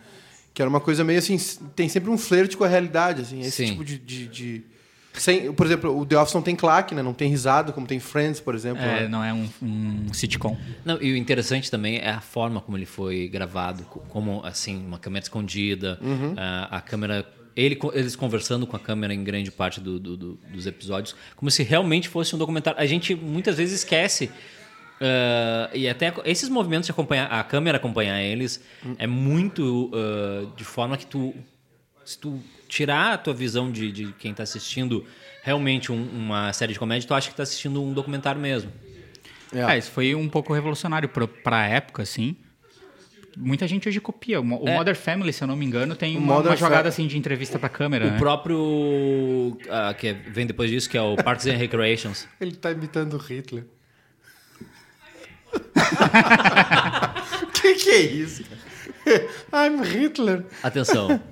Que 0.53 0.61
era 0.61 0.69
uma 0.69 0.81
coisa 0.81 1.03
meio 1.05 1.19
assim, 1.19 1.39
tem 1.75 1.89
sempre 1.89 2.11
um 2.11 2.19
flerte 2.19 2.57
com 2.57 2.65
a 2.65 2.69
realidade, 2.69 3.23
assim, 3.23 3.41
esse 3.41 3.53
Sim. 3.65 3.67
tipo 3.73 3.85
de... 3.85 3.97
de, 3.99 4.27
de- 4.27 4.63
sem, 5.15 5.53
por 5.53 5.67
exemplo, 5.67 5.95
o 5.95 6.07
The 6.07 6.19
Office 6.19 6.33
não 6.35 6.41
tem 6.41 6.57
claque, 6.57 6.95
né? 6.95 7.03
Não 7.03 7.13
tem 7.13 7.29
risada, 7.29 7.71
como 7.71 7.87
tem 7.87 8.01
Friends, 8.01 8.41
por 8.41 8.55
exemplo. 8.55 8.83
É, 8.83 9.03
né? 9.03 9.09
não 9.09 9.23
é 9.23 9.31
um, 9.33 9.47
um 9.63 10.13
sitcom. 10.13 10.57
Não, 10.87 10.97
e 11.03 11.13
o 11.13 11.17
interessante 11.19 11.71
também 11.71 11.99
é 11.99 12.11
a 12.11 12.21
forma 12.23 12.63
como 12.63 12.79
ele 12.79 12.87
foi 12.87 13.29
gravado, 13.29 13.85
co- 13.85 14.01
como 14.09 14.41
assim 14.43 14.77
uma 14.85 14.99
câmera 14.99 15.23
escondida, 15.23 16.01
a, 16.35 16.79
a 16.79 16.81
câmera 16.81 17.27
ele, 17.57 17.79
eles 17.95 18.17
conversando 18.17 18.67
com 18.67 18.77
a 18.77 18.79
câmera 18.81 19.13
em 19.13 19.23
grande 19.23 19.51
parte 19.51 19.81
do- 19.81 19.99
do- 19.99 20.17
do- 20.17 20.35
dos 20.53 20.67
episódios, 20.67 21.15
como 21.37 21.51
se 21.51 21.63
realmente 21.63 22.09
fosse 22.09 22.35
um 22.35 22.39
documentário. 22.39 22.79
A 22.81 22.87
gente 22.87 23.15
muitas 23.15 23.57
vezes 23.57 23.81
esquece 23.81 24.31
ah, 25.01 25.71
e 25.75 25.89
até 25.89 26.13
esses 26.25 26.49
movimentos 26.49 26.87
de 26.87 26.93
acompanhar 26.93 27.27
a 27.27 27.43
câmera 27.43 27.77
acompanhar 27.77 28.21
eles 28.23 28.63
é 28.99 29.07
muito 29.07 29.91
ah, 29.95 30.53
de 30.57 30.65
forma 30.65 30.97
que 30.97 31.07
tu 31.07 31.35
se 32.05 32.19
tu 32.19 32.41
tirar 32.69 33.13
a 33.13 33.19
tua 33.19 33.33
visão 33.35 33.71
de, 33.71 33.93
de 33.93 34.13
quem 34.19 34.33
está 34.33 34.43
assistindo 34.43 35.05
realmente 35.43 35.93
um- 35.93 36.09
uma 36.09 36.53
série 36.53 36.73
de 36.73 36.79
comédia, 36.79 37.07
tu 37.07 37.15
acha 37.15 37.29
que 37.29 37.33
está 37.33 37.43
assistindo 37.45 37.81
um 37.83 37.93
documentário 37.93 38.41
mesmo. 38.41 38.73
É, 39.71 39.79
isso 39.79 39.91
foi 39.91 40.15
um 40.15 40.29
pouco 40.29 40.53
revolucionário 40.53 41.09
pro- 41.09 41.29
pra 41.29 41.67
época, 41.69 42.03
assim. 42.03 42.35
Muita 43.37 43.67
gente 43.67 43.89
hoje 43.89 44.01
copia. 44.01 44.41
O 44.41 44.69
É. 44.69 44.77
Modern 44.77 44.97
Family, 44.97 45.33
se 45.33 45.43
eu 45.43 45.49
não 45.49 45.57
me 45.57 45.65
engano, 45.65 45.97
tem 45.97 46.17
uma, 46.17 46.39
uma 46.39 46.57
jogada 46.57 46.89
assim 46.89 47.07
de 47.07 47.17
entrevista 47.19 47.59
pra 47.59 47.69
câmera. 47.69 48.07
O 48.07 48.11
né? 48.13 48.19
próprio. 48.19 49.57
ah, 49.71 49.95
que 49.95 50.09
é- 50.09 50.13
vem 50.13 50.47
depois 50.47 50.71
disso, 50.71 50.89
que 50.91 50.97
é 50.99 51.03
o 51.03 51.17
Parks 51.17 51.47
and 51.47 51.57
Recreations. 51.57 52.27
Ele 52.41 52.55
tá 52.57 52.71
imitando 52.71 53.15
o 53.15 53.19
Hitler. 53.19 53.65
que 57.55 57.75
que 57.75 57.91
é 57.91 58.01
isso? 58.01 58.43
I'm 59.53 59.83
Hitler. 59.85 60.45
Atenção. 60.63 61.09
Because 61.09 61.23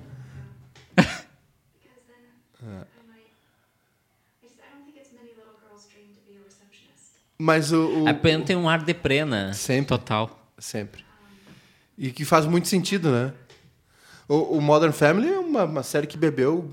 then 2.07 2.15
I 2.61 2.65
might. 3.07 3.31
I 4.41 4.43
just 4.43 4.59
I 4.59 4.63
don't 4.73 4.85
think 4.85 4.97
it's 4.99 5.11
many 5.13 5.29
little 5.29 5.55
girls' 5.61 5.87
dream 5.91 6.07
to 6.13 6.19
be 6.27 6.33
a 6.37 6.41
receptionist. 6.43 7.15
Mas 7.39 7.71
o... 7.71 8.03
o 8.03 8.07
A 8.07 8.13
Pen 8.13 8.41
tem 8.43 8.55
um 8.55 8.69
ar 8.69 8.83
deprê, 8.83 9.25
né? 9.25 9.51
Sempre, 9.53 9.87
Total. 9.97 10.29
sempre. 10.59 11.03
E 12.01 12.11
que 12.11 12.25
faz 12.25 12.47
muito 12.47 12.67
sentido, 12.67 13.11
né? 13.11 13.31
O, 14.27 14.57
o 14.57 14.61
Modern 14.61 14.91
Family 14.91 15.29
é 15.29 15.37
uma, 15.37 15.65
uma 15.65 15.83
série 15.83 16.07
que 16.07 16.17
bebeu, 16.17 16.67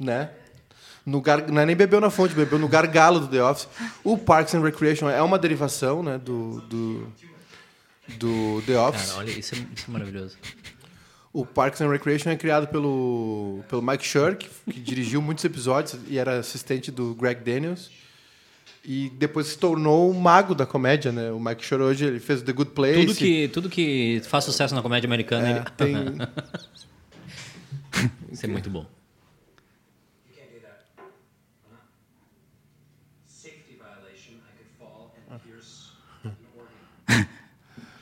né? 0.00 0.30
No 1.04 1.20
gar... 1.20 1.46
Não 1.48 1.60
é 1.60 1.66
nem 1.66 1.76
bebeu 1.76 2.00
na 2.00 2.08
fonte, 2.08 2.34
bebeu 2.34 2.58
no 2.58 2.66
gargalo 2.66 3.20
do 3.20 3.28
The 3.28 3.44
Office. 3.44 3.68
O 4.02 4.16
Parks 4.16 4.54
and 4.54 4.62
Recreation 4.62 5.10
é 5.10 5.20
uma 5.20 5.38
derivação, 5.38 6.02
né? 6.02 6.16
Do, 6.16 6.62
do, 6.62 7.12
do 8.16 8.62
The 8.64 8.78
Office. 8.80 9.10
Cara, 9.10 9.18
olha, 9.18 9.38
isso 9.38 9.54
é, 9.54 9.58
isso 9.76 9.84
é 9.86 9.92
maravilhoso. 9.92 10.38
O 11.30 11.44
Parks 11.44 11.82
and 11.82 11.90
Recreation 11.90 12.30
é 12.30 12.36
criado 12.36 12.66
pelo, 12.68 13.62
pelo 13.68 13.82
Mike 13.82 14.06
Schur, 14.06 14.34
que, 14.34 14.48
que 14.72 14.80
dirigiu 14.80 15.20
muitos 15.20 15.44
episódios 15.44 16.00
e 16.08 16.16
era 16.16 16.38
assistente 16.38 16.90
do 16.90 17.14
Greg 17.14 17.44
Daniels. 17.44 17.90
E 18.86 19.08
depois 19.16 19.46
se 19.46 19.56
tornou 19.58 20.10
o 20.10 20.14
mago 20.14 20.54
da 20.54 20.66
comédia, 20.66 21.10
né? 21.10 21.30
O 21.32 21.40
Mike 21.40 21.64
Schur 21.64 21.80
hoje 21.80 22.04
ele 22.04 22.20
fez 22.20 22.42
The 22.42 22.52
Good 22.52 22.72
Place. 22.72 23.06
Tudo 23.06 23.14
que, 23.16 23.48
tudo 23.48 23.70
que 23.70 24.20
faz 24.24 24.44
sucesso 24.44 24.74
na 24.74 24.82
comédia 24.82 25.06
americana, 25.06 25.48
é, 25.48 25.52
ele... 25.52 25.64
tem, 25.76 25.96
isso 28.30 28.44
é 28.44 28.48
muito 28.48 28.68
bom. 28.68 28.84
Huh? 37.08 37.24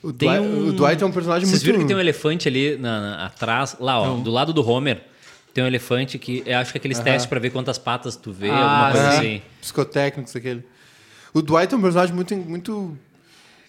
O, 0.03 0.13
Dwight, 0.13 0.41
um- 0.41 0.69
o 0.69 0.73
Dwight 0.73 1.03
é 1.03 1.07
um 1.07 1.13
personagem 1.13 1.47
Vocês 1.47 1.63
muito... 1.63 1.67
viram 1.67 1.81
que 1.81 1.87
tem 1.87 1.97
um 1.97 2.01
elefante 2.01 2.49
ali 2.49 2.77
na, 2.77 3.01
na- 3.01 3.27
atrás, 3.27 3.77
lá, 3.79 4.01
ó, 4.01 4.17
do 4.17 4.31
lado 4.31 4.53
do 4.53 4.67
Homer. 4.69 5.03
Tem 5.55 5.63
um 5.63 5.67
elefante 5.67 6.19
que 6.19 6.43
eu 6.47 6.57
acho 6.59 6.73
que 6.73 6.79
é 6.79 6.81
aqueles 6.81 6.99
testes 6.99 7.27
pra 7.27 7.39
ver 7.39 7.51
quantas 7.51 7.79
patas 7.79 8.17
tu 8.17 8.33
vê, 8.33 8.49
Ah, 8.49 8.87
alguma 8.87 8.93
coisa 8.93 9.07
É, 9.07 9.19
assim. 9.19 9.43
psicotécnicos, 9.61 10.35
aquele. 10.35 10.65
O 11.35 11.41
Dwight 11.43 11.73
é 11.73 11.77
um 11.77 11.81
personagem 11.83 12.15
muito. 12.15 12.37
muito... 12.37 12.99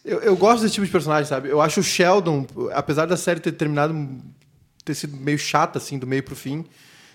Eu, 0.04 0.20
eu 0.20 0.36
gosto 0.36 0.62
desse 0.64 0.74
tipo 0.74 0.86
de 0.86 0.92
personagem, 0.92 1.26
sabe? 1.26 1.50
Eu 1.50 1.62
acho 1.62 1.80
o 1.80 1.84
Sheldon, 1.84 2.46
apesar 2.74 3.06
da 3.06 3.16
série 3.16 3.40
ter 3.40 3.54
terminado, 3.54 3.96
ter 4.84 4.94
sido 4.94 5.16
meio 5.16 5.38
chata, 5.38 5.78
assim, 5.78 5.98
do 5.98 6.06
meio 6.06 6.22
pro 6.24 6.36
fim, 6.36 6.66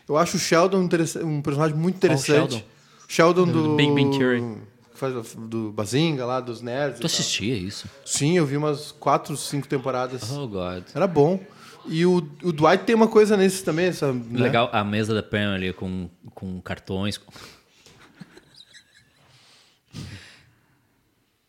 eu 0.09 0.17
acho 0.17 0.37
o 0.39 0.41
Sheldon 0.41 0.89
um 1.23 1.43
personagem 1.43 1.77
muito 1.77 1.97
interessante. 1.97 2.65
Sheldon, 3.07 3.47
Do 3.47 3.63
do. 3.63 3.77
Big 3.77 3.93
Bang 3.93 4.17
Theory. 4.17 4.57
faz 4.95 5.15
do 5.37 5.71
Bazinga 5.71 6.25
lá, 6.25 6.41
dos 6.41 6.63
nerds. 6.63 6.99
Tu 6.99 7.03
tal. 7.03 7.07
assistia 7.07 7.55
isso? 7.55 7.87
Sim, 8.05 8.37
eu 8.39 8.47
vi 8.47 8.57
umas 8.57 8.91
quatro, 8.93 9.37
cinco 9.37 9.69
temporadas. 9.69 10.31
Oh, 10.31 10.47
God. 10.49 10.85
Era 10.95 11.07
bom. 11.07 11.41
E 11.87 12.05
o, 12.05 12.17
o 12.43 12.53
Dwight 12.53 12.85
tem 12.85 12.95
uma 12.95 13.09
coisa 13.09 13.37
nesse 13.37 13.65
também, 13.65 13.87
essa. 13.87 14.13
né? 14.13 14.41
Legal, 14.41 14.69
a 14.73 14.85
mesa 14.85 15.15
da 15.15 15.23
Pam 15.23 15.55
ali 15.55 15.73
com, 15.73 16.09
com 16.35 16.61
cartões. 16.61 17.19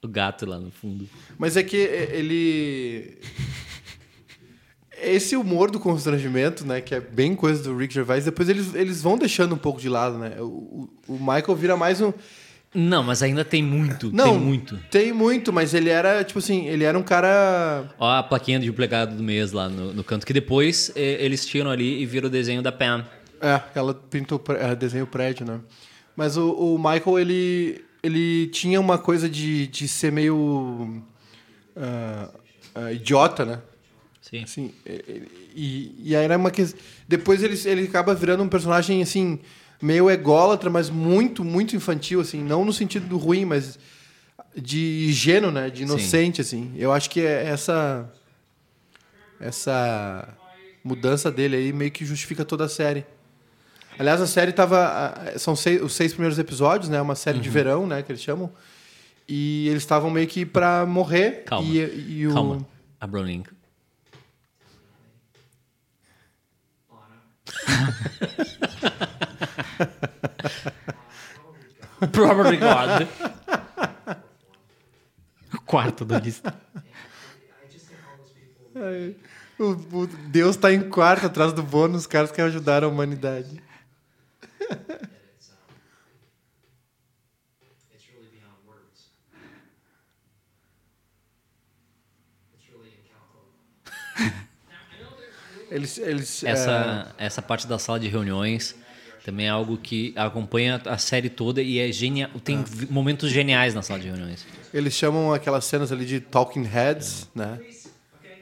O 0.01 0.07
gato 0.07 0.45
lá 0.45 0.57
no 0.59 0.71
fundo. 0.71 1.07
Mas 1.37 1.57
é 1.57 1.63
que 1.63 1.75
ele. 1.77 3.17
Esse 5.01 5.35
humor 5.35 5.71
do 5.71 5.79
constrangimento, 5.79 6.65
né? 6.65 6.81
Que 6.81 6.95
é 6.95 6.99
bem 6.99 7.35
coisa 7.35 7.63
do 7.63 7.75
Rick 7.77 7.93
Gervais, 7.93 8.25
depois 8.25 8.49
eles, 8.49 8.73
eles 8.75 9.01
vão 9.01 9.17
deixando 9.17 9.55
um 9.55 9.57
pouco 9.57 9.79
de 9.79 9.87
lado, 9.87 10.17
né? 10.17 10.35
O, 10.39 10.43
o- 10.45 10.89
o 11.07 11.13
Michael 11.19 11.55
vira 11.55 11.77
mais 11.77 12.01
um. 12.01 12.11
Não, 12.75 13.01
mas 13.01 13.23
ainda 13.23 13.43
tem 13.43 13.63
muito, 13.63 14.11
Não, 14.13 14.25
tem 14.31 14.39
muito. 14.39 14.77
Tem 14.91 15.11
muito, 15.13 15.51
mas 15.51 15.73
ele 15.73 15.89
era, 15.89 16.23
tipo 16.23 16.37
assim, 16.39 16.67
ele 16.67 16.83
era 16.83 16.97
um 16.97 17.01
cara. 17.01 17.89
Ó 17.97 18.07
a 18.09 18.21
plaquinha 18.21 18.59
de 18.59 18.67
empregado 18.69 19.15
do 19.15 19.23
mês 19.23 19.51
lá 19.53 19.67
no, 19.69 19.91
no 19.93 20.03
canto, 20.03 20.25
que 20.25 20.33
depois 20.33 20.91
eh, 20.95 21.17
eles 21.19 21.45
tiram 21.45 21.71
ali 21.71 22.01
e 22.01 22.05
vira 22.05 22.27
o 22.27 22.29
desenho 22.29 22.61
da 22.61 22.71
Pam. 22.71 23.05
É, 23.41 23.61
ela 23.73 23.93
pintou, 23.93 24.41
ela 24.49 24.75
desenha 24.75 25.03
o 25.03 25.07
prédio, 25.07 25.45
né? 25.45 25.59
Mas 26.15 26.35
o, 26.37 26.51
o 26.51 26.77
Michael, 26.77 27.17
ele, 27.19 27.85
ele 28.01 28.47
tinha 28.47 28.79
uma 28.79 28.97
coisa 28.97 29.29
de, 29.29 29.67
de 29.67 29.87
ser 29.87 30.11
meio. 30.11 31.01
ah, 31.75 32.29
ah, 32.75 32.91
idiota, 32.91 33.45
né? 33.45 33.61
Sim. 34.21 34.43
Assim, 34.43 34.73
e, 35.55 35.95
e, 36.03 36.15
aí 36.15 36.23
era 36.23 36.37
uma 36.37 36.51
que 36.51 36.67
depois 37.07 37.41
ele, 37.41 37.59
ele 37.65 37.87
acaba 37.87 38.13
virando 38.13 38.43
um 38.43 38.47
personagem 38.47 39.01
assim 39.01 39.39
meio 39.81 40.09
ególatra, 40.09 40.69
mas 40.69 40.89
muito 40.89 41.43
muito 41.43 41.75
infantil 41.75 42.21
assim, 42.21 42.43
não 42.43 42.63
no 42.63 42.71
sentido 42.71 43.07
do 43.07 43.17
ruim, 43.17 43.45
mas 43.45 43.79
de 44.55 45.07
ingênuo, 45.09 45.51
né, 45.51 45.69
de 45.69 45.83
inocente 45.83 46.41
assim. 46.41 46.71
Eu 46.77 46.91
acho 46.91 47.09
que 47.09 47.21
é 47.21 47.45
essa 47.45 48.07
essa 49.39 50.37
mudança 50.83 51.31
dele 51.31 51.55
aí 51.55 51.73
meio 51.73 51.91
que 51.91 52.05
justifica 52.05 52.45
toda 52.45 52.65
a 52.65 52.69
série. 52.69 53.05
Aliás, 53.99 54.21
a 54.21 54.27
série 54.27 54.53
tava 54.53 55.13
são 55.37 55.57
seis, 55.57 55.81
os 55.81 55.93
seis 55.93 56.13
primeiros 56.13 56.39
episódios, 56.39 56.89
né, 56.89 57.01
uma 57.01 57.15
série 57.15 57.37
de 57.39 57.49
verão, 57.49 57.85
né, 57.85 58.01
que 58.01 58.09
eles 58.11 58.21
chamam. 58.21 58.49
E 59.27 59.67
eles 59.67 59.83
estavam 59.83 60.09
meio 60.09 60.25
que 60.25 60.45
pra 60.45 60.85
morrer 60.85 61.43
Calma. 61.45 61.67
e, 61.67 62.19
e 62.21 62.27
o 62.27 62.33
Calma. 62.33 62.65
Abra 62.99 63.19
o 63.19 63.23
link. 63.23 63.49
Probably 72.11 72.57
God. 72.57 73.07
O 75.53 75.61
quarto 75.61 76.05
do 76.05 76.17
lista. 76.17 76.53
Ai, 78.75 79.15
O, 79.59 79.71
o 80.03 80.07
Deus 80.07 80.55
tá 80.55 80.71
em 80.71 80.89
quarto 80.89 81.25
atrás 81.25 81.51
do 81.51 81.61
bônus, 81.61 82.01
os 82.01 82.07
caras 82.07 82.31
que 82.31 82.41
ajudaram 82.41 82.87
a 82.87 82.91
humanidade. 82.91 83.61
Eles, 95.71 95.97
eles, 95.97 96.43
Essa, 96.43 97.13
essa 97.17 97.41
parte 97.41 97.67
da 97.67 97.77
sala 97.79 97.99
de 97.99 98.07
reuniões 98.07 98.75
também 99.23 99.45
é 99.47 99.49
algo 99.49 99.77
que 99.77 100.13
acompanha 100.15 100.81
a 100.85 100.97
série 100.97 101.29
toda 101.29 101.61
e 101.61 101.77
é 101.79 101.91
genial. 101.91 102.29
Tem 102.43 102.63
vi- 102.63 102.87
momentos 102.89 103.29
geniais 103.31 103.73
na 103.73 103.81
sala 103.81 103.99
de 103.99 104.07
reuniões. 104.07 104.45
é, 104.73 104.77
eles 104.77 104.93
chamam 104.93 105.33
aquelas 105.33 105.65
cenas 105.65 105.91
ali 105.91 106.05
de 106.05 106.19
talking 106.19 106.63
heads, 106.63 107.27
né? 107.35 107.59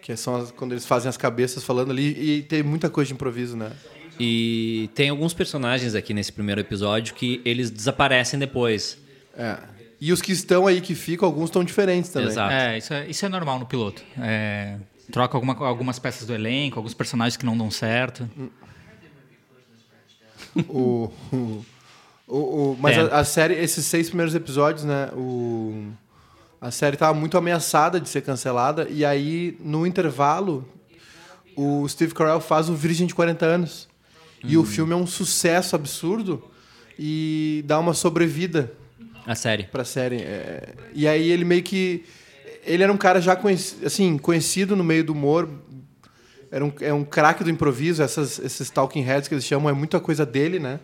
Que 0.02 0.16
são 0.16 0.36
as- 0.38 0.52
quando 0.52 0.72
eles 0.72 0.86
fazem 0.86 1.10
as 1.10 1.18
cabeças 1.18 1.64
falando 1.64 1.92
ali 1.92 2.38
e 2.38 2.42
tem 2.44 2.64
muita 2.64 2.90
coisa 2.90 3.08
de 3.10 3.14
improviso, 3.14 3.58
né? 3.58 3.72
E 4.20 4.90
tem 4.96 5.10
alguns 5.10 5.34
personagens 5.34 5.94
aqui 5.94 6.14
nesse 6.14 6.32
primeiro 6.32 6.62
episódio 6.62 7.14
que 7.14 7.42
eles 7.44 7.70
desaparecem 7.70 8.40
depois. 8.40 8.98
É. 9.38 9.58
E 10.00 10.12
os 10.14 10.22
que 10.22 10.32
estão 10.32 10.66
aí 10.68 10.80
que 10.80 10.96
ficam, 10.96 11.28
alguns 11.28 11.46
estão 11.50 11.64
diferentes 11.64 12.10
também. 12.12 12.30
Exato. 12.30 12.54
É, 12.54 12.78
isso 12.78 12.94
é, 12.94 13.08
isso 13.08 13.26
é 13.26 13.30
normal 13.30 13.60
no 13.60 13.66
piloto. 13.66 14.02
É, 14.20 14.78
troca 15.12 15.38
alguma- 15.38 15.56
algumas 15.66 16.00
peças 16.00 16.28
do 16.28 16.34
elenco, 16.34 16.78
alguns 16.80 16.94
personagens 16.94 17.38
que 17.38 17.46
não 17.46 17.58
dão 17.58 17.70
certo. 17.72 18.30
O, 20.68 21.12
o, 21.32 21.64
o- 22.28 22.78
mas 22.80 22.98
É. 22.98 23.02
a, 23.02 23.20
a 23.20 23.24
série, 23.24 23.54
esses 23.56 23.86
seis 23.86 24.08
primeiros 24.08 24.34
episódios, 24.36 24.84
né? 24.84 25.10
O, 25.14 25.88
A 26.60 26.72
série 26.72 26.96
estava 26.96 27.14
muito 27.18 27.38
ameaçada 27.38 28.00
de 28.00 28.10
ser 28.10 28.22
cancelada. 28.22 28.88
E 28.90 29.06
aí, 29.06 29.56
no 29.60 29.86
intervalo, 29.86 30.68
o 31.56 31.88
Steve 31.88 32.14
Carell 32.16 32.42
faz 32.42 32.68
o 32.70 32.74
Virgem 32.76 33.06
de 33.06 33.14
40 33.14 33.46
anos. 33.46 33.88
E 34.44 34.58
o 34.58 34.64
filme 34.64 34.94
é 34.94 34.96
um 34.96 35.06
sucesso 35.08 35.76
absurdo 35.76 36.44
e 36.98 37.64
dá 37.68 37.78
uma 37.80 37.94
sobrevida 37.94 38.72
A 39.26 39.36
série. 39.36 39.64
pra 39.64 39.84
série. 39.86 40.18
É, 40.18 40.74
e 40.94 41.08
aí 41.08 41.30
ele 41.30 41.46
meio 41.46 41.62
que. 41.64 42.04
Ele 42.68 42.84
era 42.84 42.92
um 42.92 42.98
cara 42.98 43.22
já 43.22 43.36
conheci, 43.36 43.86
assim, 43.86 44.18
conhecido 44.18 44.76
no 44.76 44.84
meio 44.84 45.04
do 45.04 45.14
humor. 45.14 45.50
Era 46.52 46.64
um, 46.64 46.72
é 46.82 46.94
um 46.94 47.04
craque 47.04 47.44
do 47.44 47.50
improviso. 47.50 48.04
Essas, 48.04 48.38
esses 48.40 48.70
talking 48.70 49.02
heads 49.02 49.28
que 49.28 49.34
eles 49.34 49.46
chamam 49.46 49.70
é 49.70 49.74
muita 49.74 50.00
coisa 50.00 50.26
dele, 50.26 50.60
né? 50.60 50.80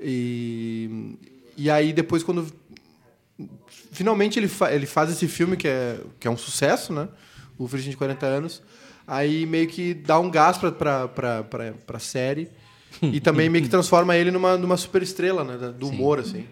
E, 0.00 1.16
e 1.56 1.70
aí 1.70 1.92
depois 1.92 2.22
quando. 2.22 2.46
Finalmente 3.92 4.38
ele, 4.38 4.48
fa, 4.48 4.72
ele 4.72 4.86
faz 4.86 5.10
esse 5.10 5.26
filme 5.26 5.56
que 5.56 5.68
é, 5.68 5.98
que 6.20 6.28
é 6.28 6.30
um 6.30 6.36
sucesso, 6.36 6.92
né? 6.92 7.08
O 7.56 7.66
Virgem 7.66 7.90
de 7.90 7.96
40 7.96 8.26
anos. 8.26 8.62
Aí 9.06 9.46
meio 9.46 9.68
que 9.68 9.94
dá 9.94 10.18
um 10.18 10.30
gás 10.30 10.58
pra, 10.58 10.72
pra, 10.72 11.08
pra, 11.08 11.42
pra, 11.44 11.72
pra 11.86 11.98
série. 11.98 12.48
E 13.00 13.20
também 13.20 13.48
meio 13.48 13.64
que 13.64 13.70
transforma 13.70 14.16
ele 14.16 14.30
numa, 14.30 14.56
numa 14.56 14.76
super 14.76 15.02
estrela, 15.02 15.44
né? 15.44 15.56
Do 15.78 15.88
humor, 15.88 16.18
assim. 16.18 16.46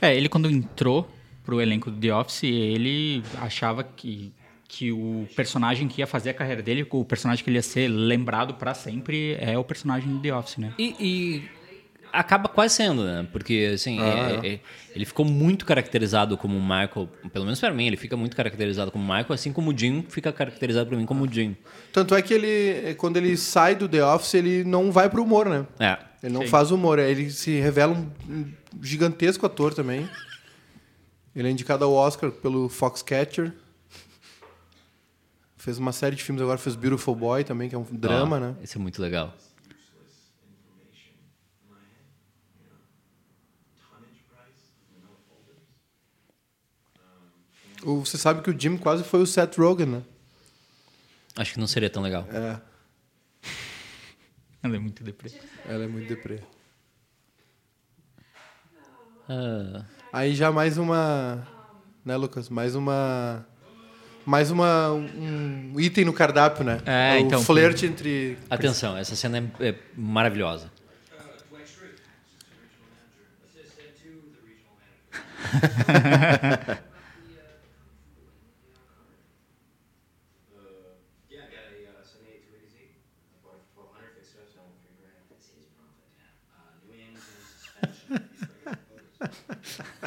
É, 0.00 0.16
ele 0.16 0.28
quando 0.28 0.50
entrou 0.50 1.08
pro 1.46 1.60
elenco 1.60 1.90
do 1.90 1.98
The 1.98 2.12
Office, 2.12 2.42
ele 2.42 3.22
achava 3.40 3.84
que, 3.84 4.32
que 4.68 4.90
o 4.90 5.26
personagem 5.36 5.86
que 5.86 6.00
ia 6.02 6.06
fazer 6.06 6.30
a 6.30 6.34
carreira 6.34 6.60
dele, 6.60 6.84
o 6.90 7.04
personagem 7.04 7.42
que 7.44 7.48
ele 7.48 7.56
ia 7.58 7.62
ser 7.62 7.88
lembrado 7.88 8.54
pra 8.54 8.74
sempre, 8.74 9.36
é 9.40 9.56
o 9.56 9.62
personagem 9.64 10.08
do 10.12 10.18
The 10.20 10.34
Office, 10.34 10.56
né? 10.58 10.74
E, 10.76 10.94
e 10.98 11.42
acaba 12.12 12.48
quase 12.48 12.74
sendo, 12.74 13.04
né? 13.04 13.26
Porque, 13.30 13.70
assim, 13.74 14.00
Ah, 14.00 14.40
é- 14.42 14.48
é- 14.54 14.60
ele 14.94 15.04
ficou 15.04 15.24
muito 15.24 15.64
caracterizado 15.64 16.36
como 16.36 16.56
o 16.58 16.62
Michael, 16.62 17.08
pelo 17.32 17.44
menos 17.44 17.60
pra 17.60 17.70
mim, 17.72 17.86
ele 17.86 17.96
fica 17.96 18.16
muito 18.16 18.34
caracterizado 18.36 18.90
como 18.90 19.04
Michael, 19.04 19.32
assim 19.32 19.52
como 19.52 19.70
o 19.70 19.78
Jim 19.78 20.04
fica 20.08 20.32
caracterizado 20.32 20.88
pra 20.88 20.98
mim 20.98 21.06
como 21.06 21.24
o 21.24 21.32
Jim. 21.32 21.56
Tanto 21.92 22.14
é 22.14 22.22
que 22.22 22.34
ele, 22.34 22.94
quando 22.94 23.18
ele 23.18 23.36
sai 23.36 23.74
do 23.76 23.88
The 23.88 24.04
Office, 24.04 24.34
ele 24.34 24.64
não 24.64 24.90
vai 24.90 25.08
pro 25.08 25.22
humor, 25.22 25.48
né? 25.48 25.66
É. 25.78 25.96
Ele 26.22 26.32
não 26.32 26.42
Sim. 26.42 26.48
faz 26.48 26.70
humor, 26.72 26.98
ele 26.98 27.30
se 27.30 27.60
revela 27.60 27.92
um, 27.92 28.10
um 28.28 28.46
gigantesco 28.82 29.46
ator 29.46 29.72
também. 29.74 30.08
Ele 31.36 31.48
é 31.48 31.50
indicado 31.50 31.84
ao 31.84 31.92
Oscar 31.92 32.30
pelo 32.32 32.66
Foxcatcher. 32.70 33.52
Fez 35.58 35.76
uma 35.76 35.92
série 35.92 36.16
de 36.16 36.22
filmes 36.24 36.40
agora, 36.42 36.56
fez 36.56 36.74
Beautiful 36.74 37.14
Boy 37.14 37.44
também, 37.44 37.68
que 37.68 37.74
é 37.74 37.78
um 37.78 37.84
drama, 37.84 38.36
Ó, 38.36 38.40
né? 38.40 38.56
Esse 38.62 38.78
é 38.78 38.80
muito 38.80 39.02
legal. 39.02 39.34
Você 47.82 48.16
sabe 48.16 48.42
que 48.42 48.50
o 48.50 48.58
Jim 48.58 48.76
quase 48.76 49.04
foi 49.04 49.20
o 49.20 49.26
Seth 49.26 49.56
Rogen, 49.58 49.86
né? 49.86 50.02
Acho 51.36 51.52
que 51.54 51.60
não 51.60 51.66
seria 51.66 51.90
tão 51.90 52.02
legal. 52.02 52.26
É, 52.32 52.58
Ela 54.62 54.76
é 54.76 54.78
muito 54.78 55.04
deprê. 55.04 55.30
ela 55.66 55.84
é 55.84 55.86
muito 55.86 56.08
deprê. 56.08 56.40
Ah, 59.28 59.82
Aí 60.12 60.34
já 60.34 60.50
mais 60.50 60.78
uma, 60.78 61.46
né, 62.04 62.16
Lucas? 62.16 62.48
Mais 62.48 62.74
uma 62.74 63.44
mais 64.24 64.50
uma 64.50 64.92
um 64.92 65.74
item 65.78 66.04
no 66.04 66.12
cardápio, 66.12 66.64
né? 66.64 66.80
É, 66.86 67.16
o 67.16 67.18
então, 67.18 67.42
flerte 67.42 67.86
entre 67.86 68.38
atenção, 68.48 68.96
essa 68.96 69.14
cena 69.14 69.38
é, 69.60 69.68
é 69.68 69.74
maravilhosa. 69.96 70.70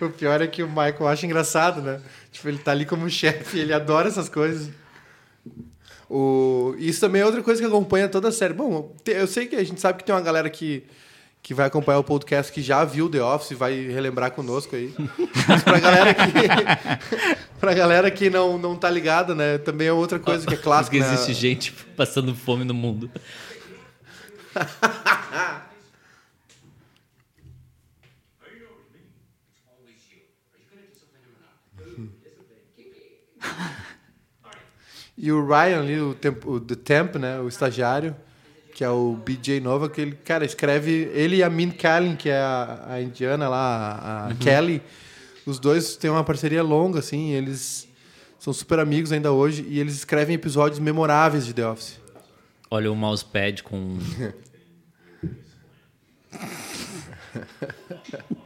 O 0.00 0.10
pior 0.10 0.40
é 0.40 0.46
que 0.46 0.62
o 0.62 0.68
Michael 0.68 1.08
acha 1.08 1.26
engraçado, 1.26 1.80
né? 1.80 2.00
Tipo, 2.32 2.48
ele 2.48 2.58
tá 2.58 2.72
ali 2.72 2.84
como 2.84 3.08
chefe, 3.08 3.58
ele 3.58 3.72
adora 3.72 4.08
essas 4.08 4.28
coisas. 4.28 4.70
O... 6.08 6.74
Isso 6.78 7.00
também 7.00 7.22
é 7.22 7.26
outra 7.26 7.42
coisa 7.42 7.60
que 7.60 7.66
acompanha 7.66 8.08
toda 8.08 8.28
a 8.28 8.32
série. 8.32 8.54
Bom, 8.54 8.94
eu 9.06 9.26
sei 9.26 9.46
que 9.46 9.56
a 9.56 9.64
gente 9.64 9.80
sabe 9.80 9.98
que 9.98 10.04
tem 10.04 10.14
uma 10.14 10.20
galera 10.20 10.48
que, 10.48 10.84
que 11.42 11.54
vai 11.54 11.66
acompanhar 11.66 11.98
o 11.98 12.04
podcast 12.04 12.52
que 12.52 12.60
já 12.60 12.84
viu 12.84 13.08
The 13.08 13.22
Office 13.22 13.52
e 13.52 13.54
vai 13.54 13.86
relembrar 13.86 14.32
conosco 14.32 14.76
aí. 14.76 14.94
Mas 15.48 15.62
pra 15.62 15.78
galera 15.78 16.14
que, 16.14 16.32
pra 17.58 17.74
galera 17.74 18.10
que 18.10 18.28
não, 18.28 18.58
não 18.58 18.76
tá 18.76 18.90
ligada, 18.90 19.34
né? 19.34 19.58
Também 19.58 19.88
é 19.88 19.92
outra 19.92 20.18
coisa 20.18 20.46
que 20.46 20.54
é 20.54 20.56
clássica. 20.58 20.96
Porque 20.96 21.08
né? 21.08 21.14
existe 21.14 21.34
gente 21.34 21.72
passando 21.96 22.34
fome 22.34 22.64
no 22.64 22.74
mundo. 22.74 23.10
E 35.20 35.32
o 35.32 35.44
Ryan 35.44 35.80
ali, 35.80 36.00
o, 36.00 36.14
temp, 36.14 36.46
o 36.46 36.60
The 36.60 36.76
Temp, 36.76 37.16
né? 37.16 37.40
O 37.40 37.48
estagiário, 37.48 38.14
que 38.78 38.84
é 38.84 38.90
o 38.90 39.16
BJ 39.16 39.58
Nova, 39.58 39.90
que 39.90 40.00
ele, 40.00 40.12
cara, 40.12 40.44
escreve. 40.44 41.10
Ele 41.12 41.38
e 41.38 41.42
a 41.42 41.50
Min 41.50 41.72
Callen, 41.72 42.14
que 42.14 42.28
é 42.28 42.38
a, 42.38 42.84
a 42.90 43.02
indiana 43.02 43.48
lá, 43.48 43.98
a, 44.00 44.28
a 44.28 44.34
Kelly, 44.36 44.80
os 45.44 45.58
dois 45.58 45.96
têm 45.96 46.08
uma 46.08 46.22
parceria 46.22 46.62
longa, 46.62 47.00
assim, 47.00 47.30
eles 47.30 47.88
são 48.38 48.52
super 48.52 48.78
amigos 48.78 49.10
ainda 49.10 49.32
hoje, 49.32 49.66
e 49.68 49.80
eles 49.80 49.94
escrevem 49.94 50.36
episódios 50.36 50.78
memoráveis 50.78 51.44
de 51.44 51.52
The 51.52 51.66
Office. 51.66 51.98
Olha 52.70 52.92
o 52.92 52.94
mousepad 52.94 53.64
com. 53.64 53.98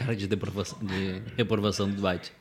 cara 0.00 0.16
de, 0.16 0.26
de 0.26 1.22
reprovação 1.36 1.88
do 1.90 1.96
Dwight. 2.00 2.32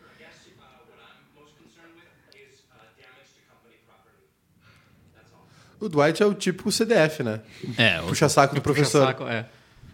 O 5.80 5.88
Dwight 5.88 6.22
é 6.22 6.26
o 6.26 6.34
típico 6.34 6.72
CDF, 6.72 7.24
né? 7.24 7.42
É, 7.78 8.02
Puxa 8.02 8.28
saco 8.28 8.54
do 8.56 8.62
professor. 8.62 9.06
Saco, 9.08 9.24
é. 9.28 9.46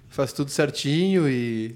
Faz 0.09 0.33
tudo 0.33 0.49
certinho 0.49 1.29
e. 1.29 1.75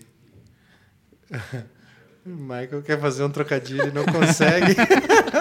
O 2.26 2.30
Michael 2.30 2.82
quer 2.82 3.00
fazer 3.00 3.24
um 3.24 3.30
trocadilho 3.30 3.88
e 3.88 3.92
não 3.92 4.06
consegue. 4.06 4.76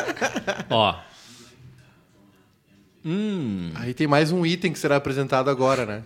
ó. 0.68 1.00
Hum, 3.04 3.72
Aí 3.76 3.94
tem 3.94 4.06
mais 4.06 4.32
um 4.32 4.44
item 4.44 4.70
que 4.72 4.78
será 4.78 4.96
apresentado 4.96 5.48
agora, 5.48 5.86
né? 5.86 6.02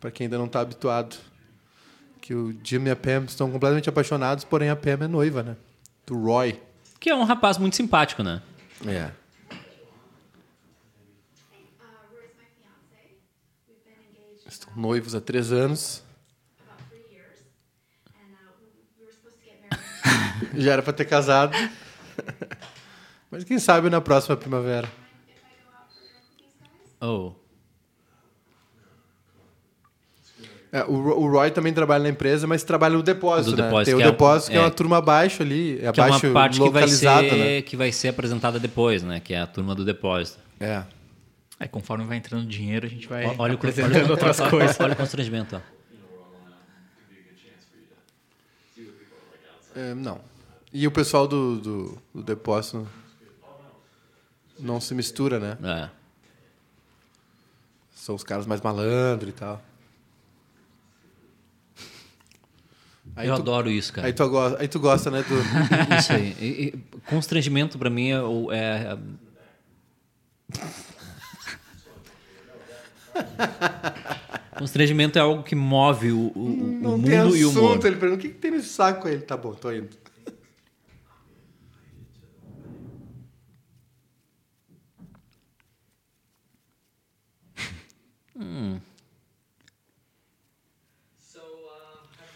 Pra 0.00 0.10
quem 0.10 0.24
ainda 0.24 0.38
não 0.38 0.48
tá 0.48 0.60
habituado. 0.60 1.16
Que 2.24 2.32
o 2.32 2.58
Jim 2.64 2.84
e 2.84 2.90
a 2.90 2.96
Pam 2.96 3.26
estão 3.26 3.50
completamente 3.50 3.86
apaixonados, 3.86 4.44
porém 4.44 4.70
a 4.70 4.76
Pam 4.76 5.04
é 5.04 5.06
noiva, 5.06 5.42
né? 5.42 5.58
Do 6.06 6.18
Roy. 6.18 6.58
que 6.98 7.10
é 7.10 7.14
um 7.14 7.22
rapaz 7.22 7.58
muito 7.58 7.76
simpático, 7.76 8.22
né? 8.22 8.40
É. 8.86 9.10
Estão 14.46 14.74
noivos 14.74 15.14
há 15.14 15.20
três 15.20 15.52
anos. 15.52 16.02
Já 20.56 20.72
era 20.72 20.82
pra 20.82 20.94
ter 20.94 21.04
casado. 21.04 21.54
Mas 23.30 23.44
quem 23.44 23.58
sabe 23.58 23.90
na 23.90 24.00
próxima 24.00 24.34
primavera. 24.34 24.90
if 27.02 27.43
É, 30.74 30.82
o, 30.86 30.92
o 30.92 31.30
Roy 31.30 31.52
também 31.52 31.72
trabalha 31.72 32.02
na 32.02 32.08
empresa, 32.10 32.48
mas 32.48 32.64
trabalha 32.64 32.96
no 32.96 33.02
depósito, 33.04 33.52
Do 33.54 33.58
né? 33.58 33.68
depósito, 33.68 33.84
Tem 33.84 33.94
o 33.94 33.98
que 33.98 34.02
é 34.02 34.10
depósito, 34.10 34.50
que 34.50 34.56
é, 34.56 34.60
é. 34.60 34.64
uma 34.64 34.70
turma 34.72 34.96
abaixo 34.98 35.40
ali. 35.40 35.74
É 35.74 35.92
Que 35.92 36.00
é 36.00 36.02
abaixo 36.04 36.26
uma 36.26 36.32
parte 36.34 36.54
que 36.54 36.58
vai, 36.58 36.66
localizada, 36.66 37.28
ser, 37.28 37.36
né? 37.36 37.62
que 37.62 37.76
vai 37.76 37.92
ser 37.92 38.08
apresentada 38.08 38.58
depois, 38.58 39.04
né? 39.04 39.20
Que 39.20 39.34
é 39.34 39.40
a 39.40 39.46
turma 39.46 39.72
do 39.72 39.84
depósito. 39.84 40.40
É. 40.58 40.82
Aí 41.60 41.68
conforme 41.68 42.04
vai 42.04 42.16
entrando 42.16 42.44
dinheiro, 42.44 42.86
a 42.86 42.88
gente 42.88 43.06
vai 43.06 43.24
Olha 43.38 43.52
o, 43.52 43.54
apresentando 43.56 43.94
olha, 44.02 44.10
outras 44.10 44.40
olha- 44.40 44.50
coisas. 44.50 44.80
olha 44.80 44.92
o 44.94 44.96
constrangimento, 44.96 45.54
ó. 45.54 45.60
É, 49.76 49.94
não. 49.94 50.20
E 50.72 50.88
o 50.88 50.90
pessoal 50.90 51.28
do, 51.28 51.60
do, 51.60 51.98
do 52.12 52.22
depósito 52.24 52.84
não 54.58 54.80
se 54.80 54.92
mistura, 54.92 55.38
né? 55.38 55.56
É. 55.62 55.88
São 57.94 58.16
os 58.16 58.24
caras 58.24 58.44
mais 58.44 58.60
malandros 58.60 59.30
e 59.30 59.32
tal. 59.32 59.62
Aí 63.16 63.28
eu 63.28 63.36
tu, 63.36 63.42
adoro 63.42 63.70
isso, 63.70 63.92
cara. 63.92 64.06
Aí 64.08 64.12
tu, 64.12 64.22
aí 64.58 64.68
tu 64.68 64.80
gosta, 64.80 65.10
né? 65.10 65.22
Do... 65.22 65.34
Isso 65.96 66.12
aí. 66.12 66.34
E- 66.40 66.44
e 66.74 67.00
constrangimento 67.08 67.78
pra 67.78 67.88
mim 67.88 68.10
é, 68.10 68.20
o- 68.20 68.50
é- 68.50 68.96
Constrangimento 74.58 75.18
é 75.18 75.22
algo 75.22 75.42
que 75.42 75.54
move 75.54 76.12
o, 76.12 76.32
o- 76.34 76.38
o 76.38 76.80
Não 76.82 77.00
tem 77.02 77.18
mundo 77.20 77.36
e 77.36 77.44
o 77.44 77.48
assunto. 77.50 77.86
Ele 77.86 77.96
pergunta, 77.96 78.18
o 78.20 78.22
que, 78.22 78.28
que 78.28 78.38
tem 78.38 78.50
nesse 78.52 78.68
saco 78.68 79.08
aí? 79.08 79.14
Ele, 79.14 79.22
tá 79.22 79.36
bom, 79.36 79.52
tô 79.52 79.72
indo. 79.72 79.88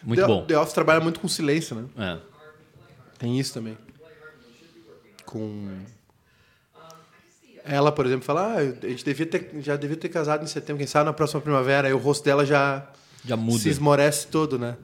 Muito 0.08 0.20
The, 0.20 0.26
bom. 0.26 0.44
The 0.46 0.58
Office 0.58 0.72
trabalha 0.72 1.00
muito 1.00 1.20
com 1.20 1.28
silêncio, 1.28 1.76
né? 1.76 1.84
É. 1.98 2.18
Tem 3.18 3.38
isso 3.38 3.52
também. 3.52 3.76
Com. 5.26 5.68
Ela, 7.64 7.92
por 7.92 8.06
exemplo, 8.06 8.24
fala, 8.24 8.54
ah, 8.54 8.56
a 8.56 8.88
gente 8.88 9.04
devia 9.04 9.26
ter, 9.26 9.50
já 9.60 9.76
devia 9.76 9.96
ter 9.96 10.08
casado 10.08 10.42
em 10.42 10.46
setembro, 10.46 10.78
quem 10.78 10.86
sabe 10.86 11.04
na 11.04 11.12
próxima 11.12 11.40
primavera. 11.42 11.86
Aí 11.88 11.92
o 11.92 11.98
rosto 11.98 12.24
dela 12.24 12.46
já 12.46 12.88
Já 13.24 13.36
muda. 13.36 13.58
se 13.58 13.68
esmorece 13.68 14.26
todo, 14.28 14.58
né? 14.58 14.76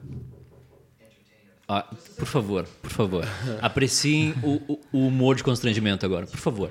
Ah, 1.67 1.81
por 2.17 2.27
favor, 2.27 2.67
por 2.83 2.91
favor. 2.91 3.25
Apreciem 3.59 4.35
o, 4.43 4.73
o- 4.73 4.79
o 4.93 5.07
humor 5.07 5.35
de 5.35 5.43
constrangimento 5.43 6.05
agora, 6.05 6.27
por 6.27 6.37
favor. 6.37 6.69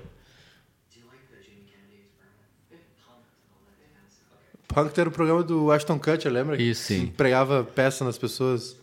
Punk 4.74 4.98
era 4.98 5.08
o 5.08 5.12
programa 5.12 5.44
do 5.44 5.70
Ashton 5.70 6.00
Kutcher, 6.00 6.32
lembra? 6.32 6.60
Isso, 6.60 6.82
sim. 6.82 7.06
Que 7.06 7.12
Pregava 7.12 7.62
peça 7.62 8.04
nas 8.04 8.18
pessoas. 8.18 8.76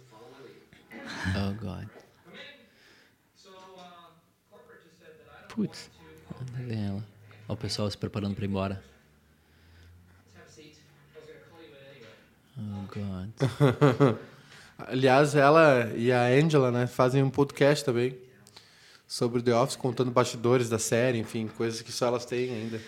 Oh, 1.36 1.54
God. 1.62 1.88
Putz. 5.50 5.90
Olha 6.58 6.74
ela. 6.74 6.96
Olha 6.96 7.04
o 7.50 7.58
pessoal 7.58 7.92
se 7.92 7.98
preparando 7.98 8.36
pra 8.36 8.46
ir 8.46 8.48
embora. 8.48 8.82
Oh, 12.58 12.88
God. 12.88 14.18
Aliás, 14.88 15.36
ela 15.36 15.92
e 15.96 16.12
a 16.12 16.24
Angela, 16.28 16.72
né, 16.72 16.88
fazem 16.88 17.22
um 17.22 17.30
podcast 17.30 17.84
também 17.84 18.18
sobre 19.06 19.42
The 19.42 19.54
Office, 19.54 19.76
contando 19.76 20.10
bastidores 20.10 20.70
da 20.70 20.80
série, 20.80 21.18
enfim, 21.18 21.48
coisas 21.48 21.82
que 21.82 21.92
só 21.92 22.08
elas 22.08 22.26
têm 22.26 22.50
ainda. 22.50 22.80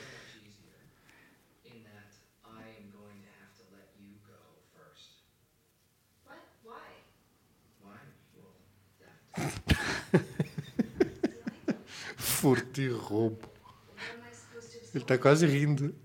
Furto 12.44 12.82
e 12.82 12.90
roubo. 12.90 13.38
What 13.38 14.12
am 14.12 14.20
I 14.30 14.36
supposed 14.36 14.74
to 14.74 14.80
have 14.80 14.98
Ele 14.98 15.06
tá 15.06 15.18
quase 15.18 15.46
rindo. 15.46 15.96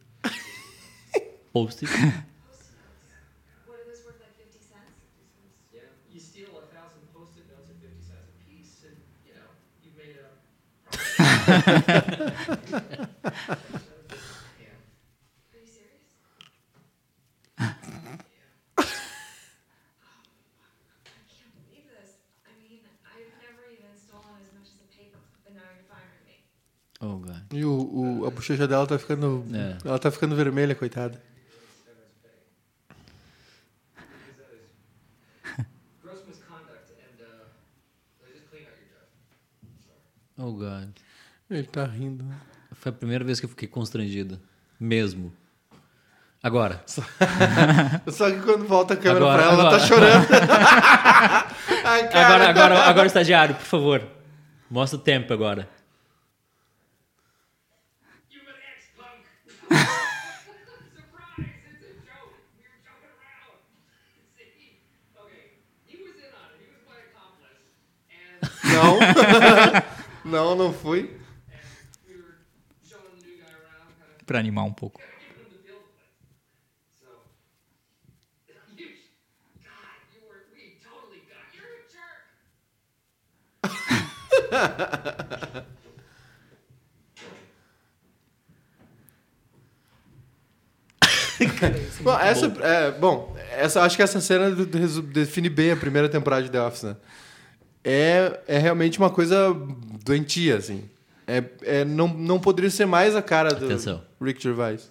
Post-it. 1.53 1.91
E 27.53 27.65
o, 27.65 27.71
o- 28.23 28.27
a 28.27 28.31
bochecha 28.31 28.67
dela 28.69 28.87
tá 28.87 28.99
ficando. 28.99 29.45
É. 29.55 29.77
Ela 29.89 29.99
tá 29.99 30.11
ficando 30.11 30.37
vermelha, 30.37 30.75
coitada. 30.75 31.21
Oh, 40.37 40.53
God. 40.53 40.89
Ele 41.51 41.65
tá 41.65 41.85
rindo. 41.85 42.25
Foi 42.73 42.91
a 42.91 42.95
primeira 42.95 43.25
vez 43.25 43.41
que 43.41 43.47
eu 43.47 43.51
fiquei 43.51 43.67
constrangido. 43.67 44.39
Mesmo. 44.79 45.33
Agora. 46.43 46.83
Só 46.87 47.03
que 48.31 48.41
quando 48.43 48.65
volta 48.67 48.95
a 48.95 48.97
câmera 48.97 49.25
Agora, 49.25 49.43
pra 49.43 49.53
ela, 49.53 49.53
ela 49.55 49.69
agora. 49.69 49.79
tá 49.81 49.87
chorando. 49.87 50.27
Ai. 51.85 52.03
Agora, 52.07 52.49
agora, 52.51 52.79
agora, 52.85 53.07
estagiário, 53.07 53.55
por 53.57 53.65
favor. 53.65 54.03
Mostra 54.71 54.99
o 54.99 55.03
tempo 55.03 55.33
agora. 55.33 55.69
Were, 80.29 80.45
we 80.55 80.77
totally 80.85 81.23
got, 81.29 81.45
you're 81.55 81.75
a 81.81 81.89
jerk! 81.91 82.19
Bom, 92.03 92.19
essa, 92.19 92.47
é, 92.63 92.91
bom, 92.93 93.37
essa, 93.53 93.83
acho 93.83 93.97
que 93.97 94.03
essa 94.03 94.21
cena 94.21 94.51
do- 94.51 94.67
do 94.67 95.03
define 95.03 95.49
bem 95.49 95.71
a 95.73 95.77
primeira 95.77 96.09
temporada 96.09 96.43
de 96.43 96.51
The 96.51 96.61
Office, 96.61 96.83
né? 96.85 96.97
É, 97.91 98.41
é 98.47 98.59
realmente 98.59 98.99
uma 98.99 99.09
coisa 99.09 99.57
doentia, 100.05 100.59
assim. 100.59 100.85
É, 101.27 101.43
é, 101.63 101.85
não, 101.87 102.07
não 102.07 102.39
poderia 102.39 102.69
ser 102.71 102.85
mais 102.85 103.17
a 103.17 103.23
cara 103.23 103.55
do 103.55 103.65
Atenção. 103.65 104.03
Rick 104.21 104.43
Gervais. 104.43 104.91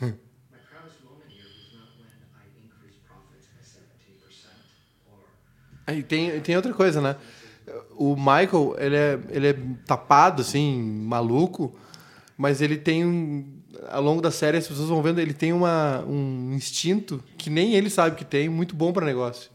My 0.00 0.10
proudest 0.68 1.04
moment 1.04 1.30
here 1.30 1.46
was 1.46 1.70
not 1.78 1.94
when 1.96 2.10
I 2.34 2.50
increased 2.64 3.06
profits 3.06 3.46
by 3.46 3.62
17% 3.62 4.50
or 5.06 5.22
Aí 5.86 6.02
tem, 6.02 6.40
tem 6.40 6.56
outra 6.56 6.74
coisa, 6.74 7.00
né? 7.00 7.14
O 7.96 8.16
Michael, 8.16 8.74
ele 8.76 8.96
é, 8.96 9.20
ele 9.30 9.46
é 9.46 9.56
tapado, 9.86 10.42
assim, 10.42 10.82
maluco, 10.82 11.72
mas 12.42 12.60
ele 12.60 12.76
tem 12.76 13.06
um. 13.06 13.62
Ao 13.88 14.02
longo 14.02 14.20
da 14.20 14.32
série, 14.32 14.58
as 14.58 14.66
pessoas 14.66 14.88
vão 14.88 15.00
vendo, 15.00 15.20
ele 15.20 15.32
tem 15.32 15.52
uma, 15.52 16.04
um 16.04 16.52
instinto 16.54 17.22
que 17.38 17.48
nem 17.48 17.74
ele 17.74 17.88
sabe 17.88 18.16
que 18.16 18.24
tem, 18.24 18.48
muito 18.48 18.74
bom 18.74 18.92
para 18.92 19.06
negócio. 19.06 19.48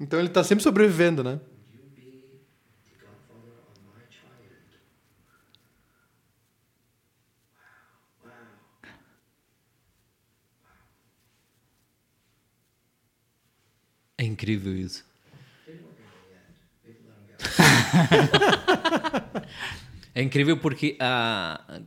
Então 0.00 0.18
ele 0.18 0.28
tá 0.28 0.42
sempre 0.42 0.64
sobrevivendo, 0.64 1.22
né? 1.22 1.38
É 14.18 14.24
incrível 14.24 14.76
isso. 14.76 15.04
É 20.20 20.22
incrível 20.22 20.54
porque 20.54 20.98
ah, 21.00 21.80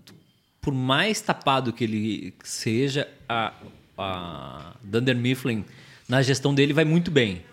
por 0.59 0.73
mais 0.73 1.21
tapado 1.21 1.71
que 1.71 1.83
ele 1.83 2.33
seja, 2.43 3.07
a, 3.29 3.53
a 3.95 4.73
Dunder 4.81 5.15
Mifflin 5.15 5.63
na 6.09 6.19
gestão 6.23 6.55
dele 6.55 6.73
vai 6.73 6.83
muito 6.83 7.11
bem. 7.11 7.45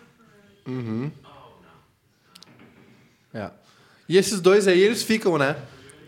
É. 3.34 3.50
E 4.08 4.16
esses 4.16 4.40
dois 4.40 4.66
aí, 4.66 4.80
eles 4.80 5.02
ficam, 5.02 5.36
né? 5.36 5.54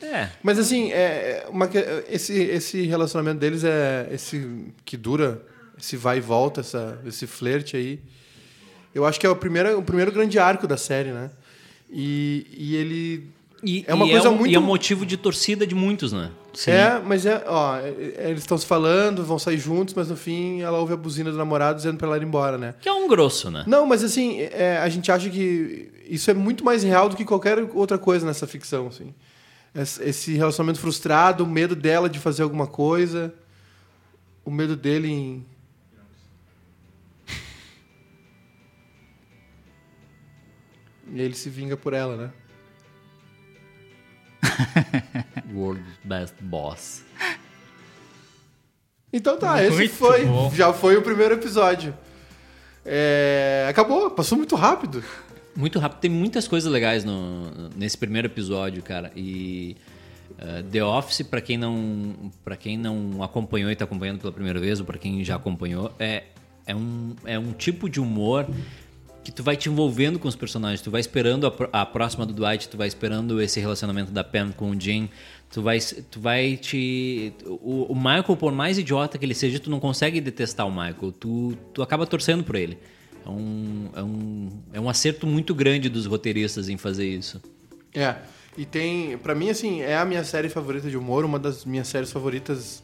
É. 0.00 0.30
Mas 0.42 0.58
assim, 0.58 0.90
é, 0.90 1.44
é 1.44 1.46
uma, 1.50 1.68
esse, 2.08 2.32
esse 2.32 2.86
relacionamento 2.86 3.40
deles 3.40 3.64
é 3.64 4.08
esse 4.10 4.72
que 4.86 4.96
dura, 4.96 5.42
esse 5.78 5.98
vai 5.98 6.16
e 6.16 6.22
volta, 6.22 6.60
essa, 6.60 6.98
esse 7.04 7.26
flerte 7.26 7.76
aí. 7.76 8.00
Eu 8.94 9.04
acho 9.04 9.20
que 9.20 9.26
é 9.26 9.28
o 9.28 9.36
primeiro, 9.36 9.78
o 9.78 9.82
primeiro 9.82 10.10
grande 10.10 10.38
arco 10.38 10.66
da 10.66 10.78
série, 10.78 11.12
né? 11.12 11.30
E, 11.90 12.46
e 12.56 12.76
ele, 12.76 13.30
E, 13.64 13.84
É 13.86 13.94
uma 13.94 14.08
coisa 14.08 14.28
um, 14.28 14.34
muito- 14.38 14.50
E 14.50 14.54
é 14.56 14.58
um 14.58 14.62
motivo 14.62 15.06
de 15.06 15.16
torcida 15.16 15.64
de 15.64 15.74
muitos, 15.74 16.12
né? 16.12 16.32
É, 16.66 16.98
mas 16.98 17.24
é, 17.24 17.44
ó, 17.46 17.76
é- 17.76 17.88
é- 17.90 18.30
eles 18.30 18.40
estão 18.40 18.58
se 18.58 18.66
falando, 18.66 19.24
vão 19.24 19.38
sair 19.38 19.56
juntos, 19.58 19.94
mas 19.94 20.08
no 20.08 20.16
fim 20.16 20.60
ela 20.62 20.78
ouve 20.78 20.92
a 20.92 20.96
buzina 20.96 21.30
do 21.30 21.38
namorado 21.38 21.76
dizendo 21.76 21.96
pra 21.96 22.08
ela 22.08 22.16
ir 22.18 22.24
embora, 22.24 22.58
né? 22.58 22.74
Que 22.80 22.88
é 22.88 22.92
um 22.92 23.06
grosso, 23.06 23.50
né? 23.52 23.62
Não, 23.66 23.86
mas 23.86 24.02
assim, 24.02 24.40
é, 24.40 24.78
a 24.78 24.88
gente 24.88 25.12
acha 25.12 25.30
que 25.30 25.90
isso 26.08 26.28
é 26.28 26.34
muito 26.34 26.64
mais 26.64 26.82
real 26.82 27.08
do 27.08 27.16
que 27.16 27.24
qualquer 27.24 27.58
outra 27.72 27.96
coisa 27.98 28.26
nessa 28.26 28.46
ficção, 28.48 28.88
assim. 28.88 29.14
Esse 29.74 30.34
relacionamento 30.34 30.80
frustrado, 30.80 31.44
o 31.44 31.46
medo 31.46 31.76
dela 31.76 32.08
de 32.10 32.18
fazer 32.18 32.42
alguma 32.42 32.66
coisa, 32.66 33.32
o 34.44 34.50
medo 34.50 34.74
dele 34.76 35.08
em... 35.08 35.46
E 41.12 41.20
ele 41.20 41.34
se 41.34 41.48
vinga 41.50 41.76
por 41.76 41.92
ela, 41.92 42.16
né? 42.16 42.30
World's 45.54 45.98
Best 46.04 46.34
Boss. 46.40 47.04
Então 49.12 49.36
tá, 49.38 49.62
esse 49.62 49.76
Muito 49.76 49.94
foi. 49.94 50.24
bom. 50.24 50.50
Já 50.54 50.72
foi 50.72 50.96
o 50.96 51.02
primeiro 51.02 51.34
episódio. 51.34 51.94
É, 52.84 53.66
acabou, 53.68 54.10
passou 54.10 54.38
muito 54.38 54.56
rápido. 54.56 55.04
Muito 55.54 55.78
rápido. 55.78 55.98
Tem 56.00 56.10
muitas 56.10 56.48
coisas 56.48 56.70
legais 56.70 57.04
no, 57.04 57.68
nesse 57.76 57.96
primeiro 57.98 58.26
episódio, 58.28 58.82
cara. 58.82 59.12
E 59.14 59.76
eh, 60.38 60.64
The 60.70 60.82
Office, 60.82 61.22
pra 61.22 61.40
quem 61.40 61.58
não 61.58 62.32
para 62.44 62.56
quem 62.56 62.76
não 62.76 63.22
acompanhou 63.22 63.70
e 63.70 63.76
tá 63.76 63.84
acompanhando 63.84 64.18
pela 64.18 64.32
primeira 64.32 64.58
vez, 64.58 64.80
ou 64.80 64.86
pra 64.86 64.98
quem 64.98 65.22
já 65.22 65.36
acompanhou, 65.36 65.92
é, 65.98 66.24
é, 66.66 66.74
um, 66.74 67.14
é 67.24 67.38
um 67.38 67.52
tipo 67.52 67.88
de 67.88 68.00
humor 68.00 68.46
que 69.22 69.30
tu 69.30 69.42
vai 69.42 69.56
te 69.56 69.68
envolvendo 69.68 70.18
com 70.18 70.28
os 70.28 70.36
personagens. 70.36 70.80
Tu 70.80 70.90
vai 70.90 71.00
esperando 71.00 71.46
a, 71.46 71.82
a 71.82 71.86
próxima 71.86 72.26
do 72.26 72.32
Dwight, 72.32 72.68
tu 72.68 72.76
vai 72.76 72.88
esperando 72.88 73.40
esse 73.40 73.60
relacionamento 73.60 74.10
da 74.10 74.24
Pam 74.24 74.52
com 74.52 74.70
o 74.70 74.80
Jim. 74.80 75.08
Tu 75.50 75.62
vai, 75.62 75.78
tu 76.10 76.20
vai 76.20 76.56
te. 76.56 77.32
O, 77.46 77.92
o 77.92 77.94
Michael, 77.94 78.36
por 78.36 78.52
mais 78.52 78.78
idiota 78.78 79.18
que 79.18 79.24
ele 79.24 79.34
seja, 79.34 79.60
tu 79.60 79.70
não 79.70 79.78
consegue 79.78 80.20
detestar 80.20 80.66
o 80.66 80.70
Michael. 80.70 81.12
Tu, 81.12 81.56
tu 81.72 81.82
acaba 81.82 82.06
torcendo 82.06 82.42
por 82.42 82.56
ele. 82.56 82.78
É 83.24 83.28
um, 83.28 83.88
é, 83.94 84.02
um, 84.02 84.48
é 84.72 84.80
um 84.80 84.88
acerto 84.88 85.26
muito 85.26 85.54
grande 85.54 85.88
dos 85.88 86.06
roteiristas 86.06 86.68
em 86.68 86.76
fazer 86.76 87.06
isso. 87.06 87.40
É. 87.94 88.16
E 88.56 88.66
tem, 88.66 89.16
Pra 89.18 89.34
mim 89.34 89.48
assim, 89.48 89.80
é 89.80 89.96
a 89.96 90.04
minha 90.04 90.24
série 90.24 90.48
favorita 90.48 90.90
de 90.90 90.96
humor, 90.96 91.24
uma 91.24 91.38
das 91.38 91.64
minhas 91.64 91.88
séries 91.88 92.12
favoritas 92.12 92.82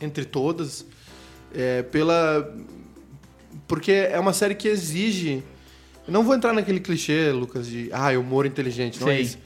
entre 0.00 0.24
todas, 0.24 0.86
é, 1.54 1.82
pela 1.82 2.50
porque 3.68 3.92
é 3.92 4.18
uma 4.18 4.32
série 4.32 4.54
que 4.54 4.68
exige 4.68 5.42
eu 6.06 6.12
não 6.12 6.22
vou 6.24 6.34
entrar 6.34 6.52
naquele 6.52 6.80
clichê, 6.80 7.30
Lucas, 7.32 7.66
de 7.66 7.88
ah, 7.92 8.10
humor 8.18 8.46
inteligente, 8.46 9.00
não 9.00 9.08
é 9.08 9.16
Sim. 9.16 9.22
isso. 9.22 9.38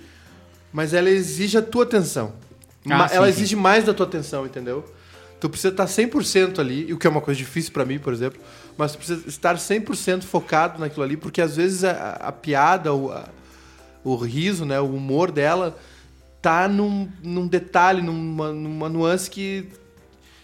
Mas 0.73 0.93
ela 0.95 1.09
exige 1.11 1.57
a 1.59 1.63
tua 1.63 1.85
atenção. 1.85 2.35
Ah, 2.89 3.09
sim, 3.09 3.17
ela 3.17 3.27
sim. 3.27 3.33
exige 3.41 3.57
mais 3.57 3.85
da 3.85 3.93
tua 3.95 4.07
atenção, 4.07 4.47
entendeu? 4.47 4.85
Tu 5.41 5.49
precisa 5.51 5.69
estar 5.69 5.85
100% 5.87 6.59
ali, 6.59 6.93
o 6.93 6.99
que 6.99 7.07
é 7.07 7.11
uma 7.11 7.21
coisa 7.21 7.37
difícil 7.39 7.73
pra 7.73 7.85
mim, 7.85 7.99
por 7.99 8.13
exemplo, 8.13 8.41
mas 8.77 8.93
tu 8.93 8.99
precisa 8.99 9.29
estar 9.29 9.57
100% 9.57 10.23
focado 10.23 10.79
naquilo 10.81 11.03
ali, 11.05 11.17
porque 11.17 11.41
às 11.43 11.57
vezes 11.57 11.85
a, 11.85 12.13
a 12.13 12.33
piada, 12.33 12.93
o, 12.95 13.11
a- 13.13 13.29
o 14.03 14.17
riso, 14.17 14.65
né, 14.65 14.81
o 14.81 14.87
humor 14.87 15.31
dela 15.31 15.77
tá 16.41 16.69
num, 16.69 17.09
num 17.23 17.47
detalhe, 17.47 18.01
numa, 18.01 18.53
numa 18.53 18.89
nuance 18.89 19.29
que, 19.29 19.69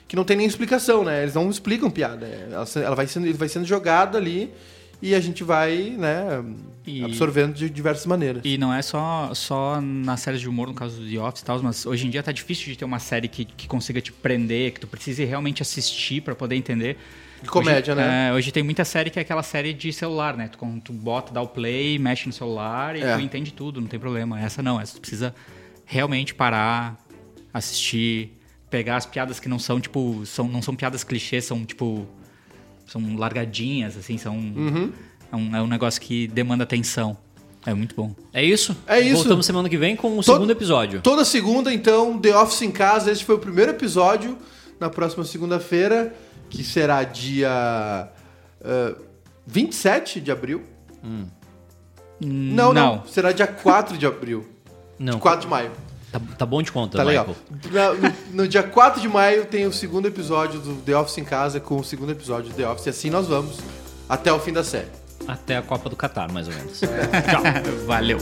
que 0.08 0.16
não 0.16 0.24
tem 0.24 0.36
nem 0.36 0.46
explicação, 0.46 1.04
né? 1.04 1.22
Eles 1.22 1.34
não 1.34 1.48
explicam 1.48 1.88
piada. 1.90 2.26
é, 2.26 2.48
Ela, 2.50 2.66
ela 2.84 2.96
vai 2.96 3.06
sendo, 3.06 3.26
ele 3.26 3.38
vai 3.38 3.48
sendo 3.48 3.64
jogado 3.64 4.16
ali 4.16 4.52
e 5.02 5.14
a 5.14 5.20
gente 5.20 5.42
vai, 5.44 5.90
né, 5.98 6.42
E- 6.86 7.02
absorvendo 7.04 7.52
de 7.54 7.68
diversas 7.68 8.06
maneiras. 8.06 8.40
E 8.44 8.56
não 8.56 8.72
é 8.72 8.80
só, 8.80 9.34
só 9.34 9.80
nas 9.80 10.20
séries 10.20 10.40
de 10.40 10.48
humor, 10.48 10.68
no 10.68 10.74
caso 10.74 11.00
do 11.00 11.10
The 11.10 11.18
Office 11.20 11.42
e 11.42 11.44
tal, 11.44 11.62
mas 11.62 11.84
hoje 11.84 12.06
em 12.06 12.10
dia 12.10 12.22
tá 12.22 12.32
difícil 12.32 12.66
de 12.66 12.76
ter 12.78 12.84
uma 12.84 12.98
série 12.98 13.26
que, 13.28 13.44
que 13.44 13.66
consiga 13.66 14.00
te 14.00 14.12
prender, 14.12 14.72
que 14.72 14.80
tu 14.80 14.86
precise 14.86 15.24
realmente 15.24 15.60
assistir 15.60 16.22
pra 16.22 16.34
poder 16.34 16.54
entender. 16.56 16.96
De 17.42 17.48
comédia, 17.48 17.92
hoje, 17.94 18.00
né? 18.02 18.28
É, 18.28 18.32
hoje 18.32 18.52
tem 18.52 18.62
muita 18.62 18.84
série 18.84 19.10
que 19.10 19.18
é 19.18 19.22
aquela 19.22 19.42
série 19.42 19.72
de 19.72 19.92
celular, 19.92 20.36
né? 20.36 20.46
Tu, 20.48 20.58
tu 20.84 20.92
bota, 20.92 21.32
dá 21.32 21.42
o 21.42 21.48
play, 21.48 21.98
mexe 21.98 22.26
no 22.28 22.32
celular 22.32 22.94
e 22.94 23.02
É. 23.02 23.16
tu 23.16 23.20
entende 23.20 23.52
tudo, 23.52 23.80
não 23.80 23.88
tem 23.88 23.98
problema. 23.98 24.40
Essa 24.40 24.62
não, 24.62 24.80
essa 24.80 24.94
tu 24.94 25.00
precisa 25.00 25.34
realmente 25.84 26.32
parar, 26.34 26.96
assistir, 27.52 28.38
pegar 28.70 28.96
as 28.96 29.06
piadas 29.06 29.40
que 29.40 29.48
não 29.48 29.58
são, 29.58 29.80
tipo, 29.80 30.24
são, 30.24 30.46
não 30.48 30.62
são 30.62 30.74
piadas 30.76 31.02
clichês, 31.04 31.44
são 31.44 31.64
tipo. 31.64 32.06
São 32.86 33.16
largadinhas, 33.16 33.96
assim, 33.96 34.18
são. 34.18 34.36
Uhum. 34.36 34.92
É, 35.32 35.36
um, 35.36 35.56
é 35.56 35.62
um 35.62 35.66
negócio 35.66 36.00
que 36.00 36.26
demanda 36.28 36.64
atenção. 36.64 37.16
É 37.64 37.72
muito 37.72 37.94
bom. 37.94 38.12
É 38.32 38.44
isso? 38.44 38.76
É 38.86 38.98
isso. 39.00 39.16
Voltamos 39.16 39.46
semana 39.46 39.68
que 39.68 39.78
vem 39.78 39.94
com 39.96 40.18
o 40.18 40.22
Todo- 40.22 40.34
segundo 40.34 40.50
episódio. 40.50 41.00
Toda 41.00 41.24
segunda, 41.24 41.72
então, 41.72 42.18
The 42.18 42.36
Office 42.36 42.62
em 42.62 42.70
Casa. 42.72 43.10
Este 43.12 43.24
foi 43.24 43.36
o 43.36 43.38
primeiro 43.38 43.70
episódio. 43.70 44.36
Na 44.80 44.90
próxima 44.90 45.24
segunda-feira, 45.24 46.12
que 46.50 46.64
será 46.64 47.04
dia 47.04 47.48
ah, 48.64 48.94
27 49.46 50.20
de 50.20 50.30
abril. 50.32 50.62
Não, 52.20 52.72
não, 52.72 53.04
Será 53.06 53.32
dia 53.32 53.46
4 53.46 53.96
de 53.98 54.06
abril. 54.06 54.46
Não, 54.98 55.18
4 55.18 55.40
de 55.42 55.46
maio. 55.48 55.70
tá, 56.12 56.20
tá 56.38 56.46
bom 56.46 56.62
de 56.62 56.70
conta, 56.70 56.98
Tá 56.98 57.04
Michael. 57.04 57.34
legal. 57.72 57.94
No, 58.32 58.48
dia 58.48 58.62
4 58.62 59.00
de 59.00 59.08
maio 59.08 59.44
tem 59.44 59.66
o 59.66 59.72
segundo 59.72 60.08
episódio 60.08 60.58
do 60.58 60.76
The 60.76 60.96
Office 60.96 61.18
em 61.18 61.24
Casa 61.24 61.60
com 61.60 61.76
o 61.76 61.84
segundo 61.84 62.12
episódio 62.12 62.50
do 62.50 62.56
The 62.56 62.66
Office. 62.66 62.86
E 62.86 62.90
assim 62.90 63.10
nós 63.10 63.28
vamos 63.28 63.58
até 64.08 64.32
o 64.32 64.38
fim 64.38 64.52
da 64.52 64.64
série. 64.64 64.88
Até 65.28 65.56
a 65.56 65.62
Copa 65.62 65.90
do 65.90 65.96
Catar, 65.96 66.32
mais 66.32 66.48
ou 66.48 66.54
menos. 66.54 66.80
Valeu. 67.86 68.18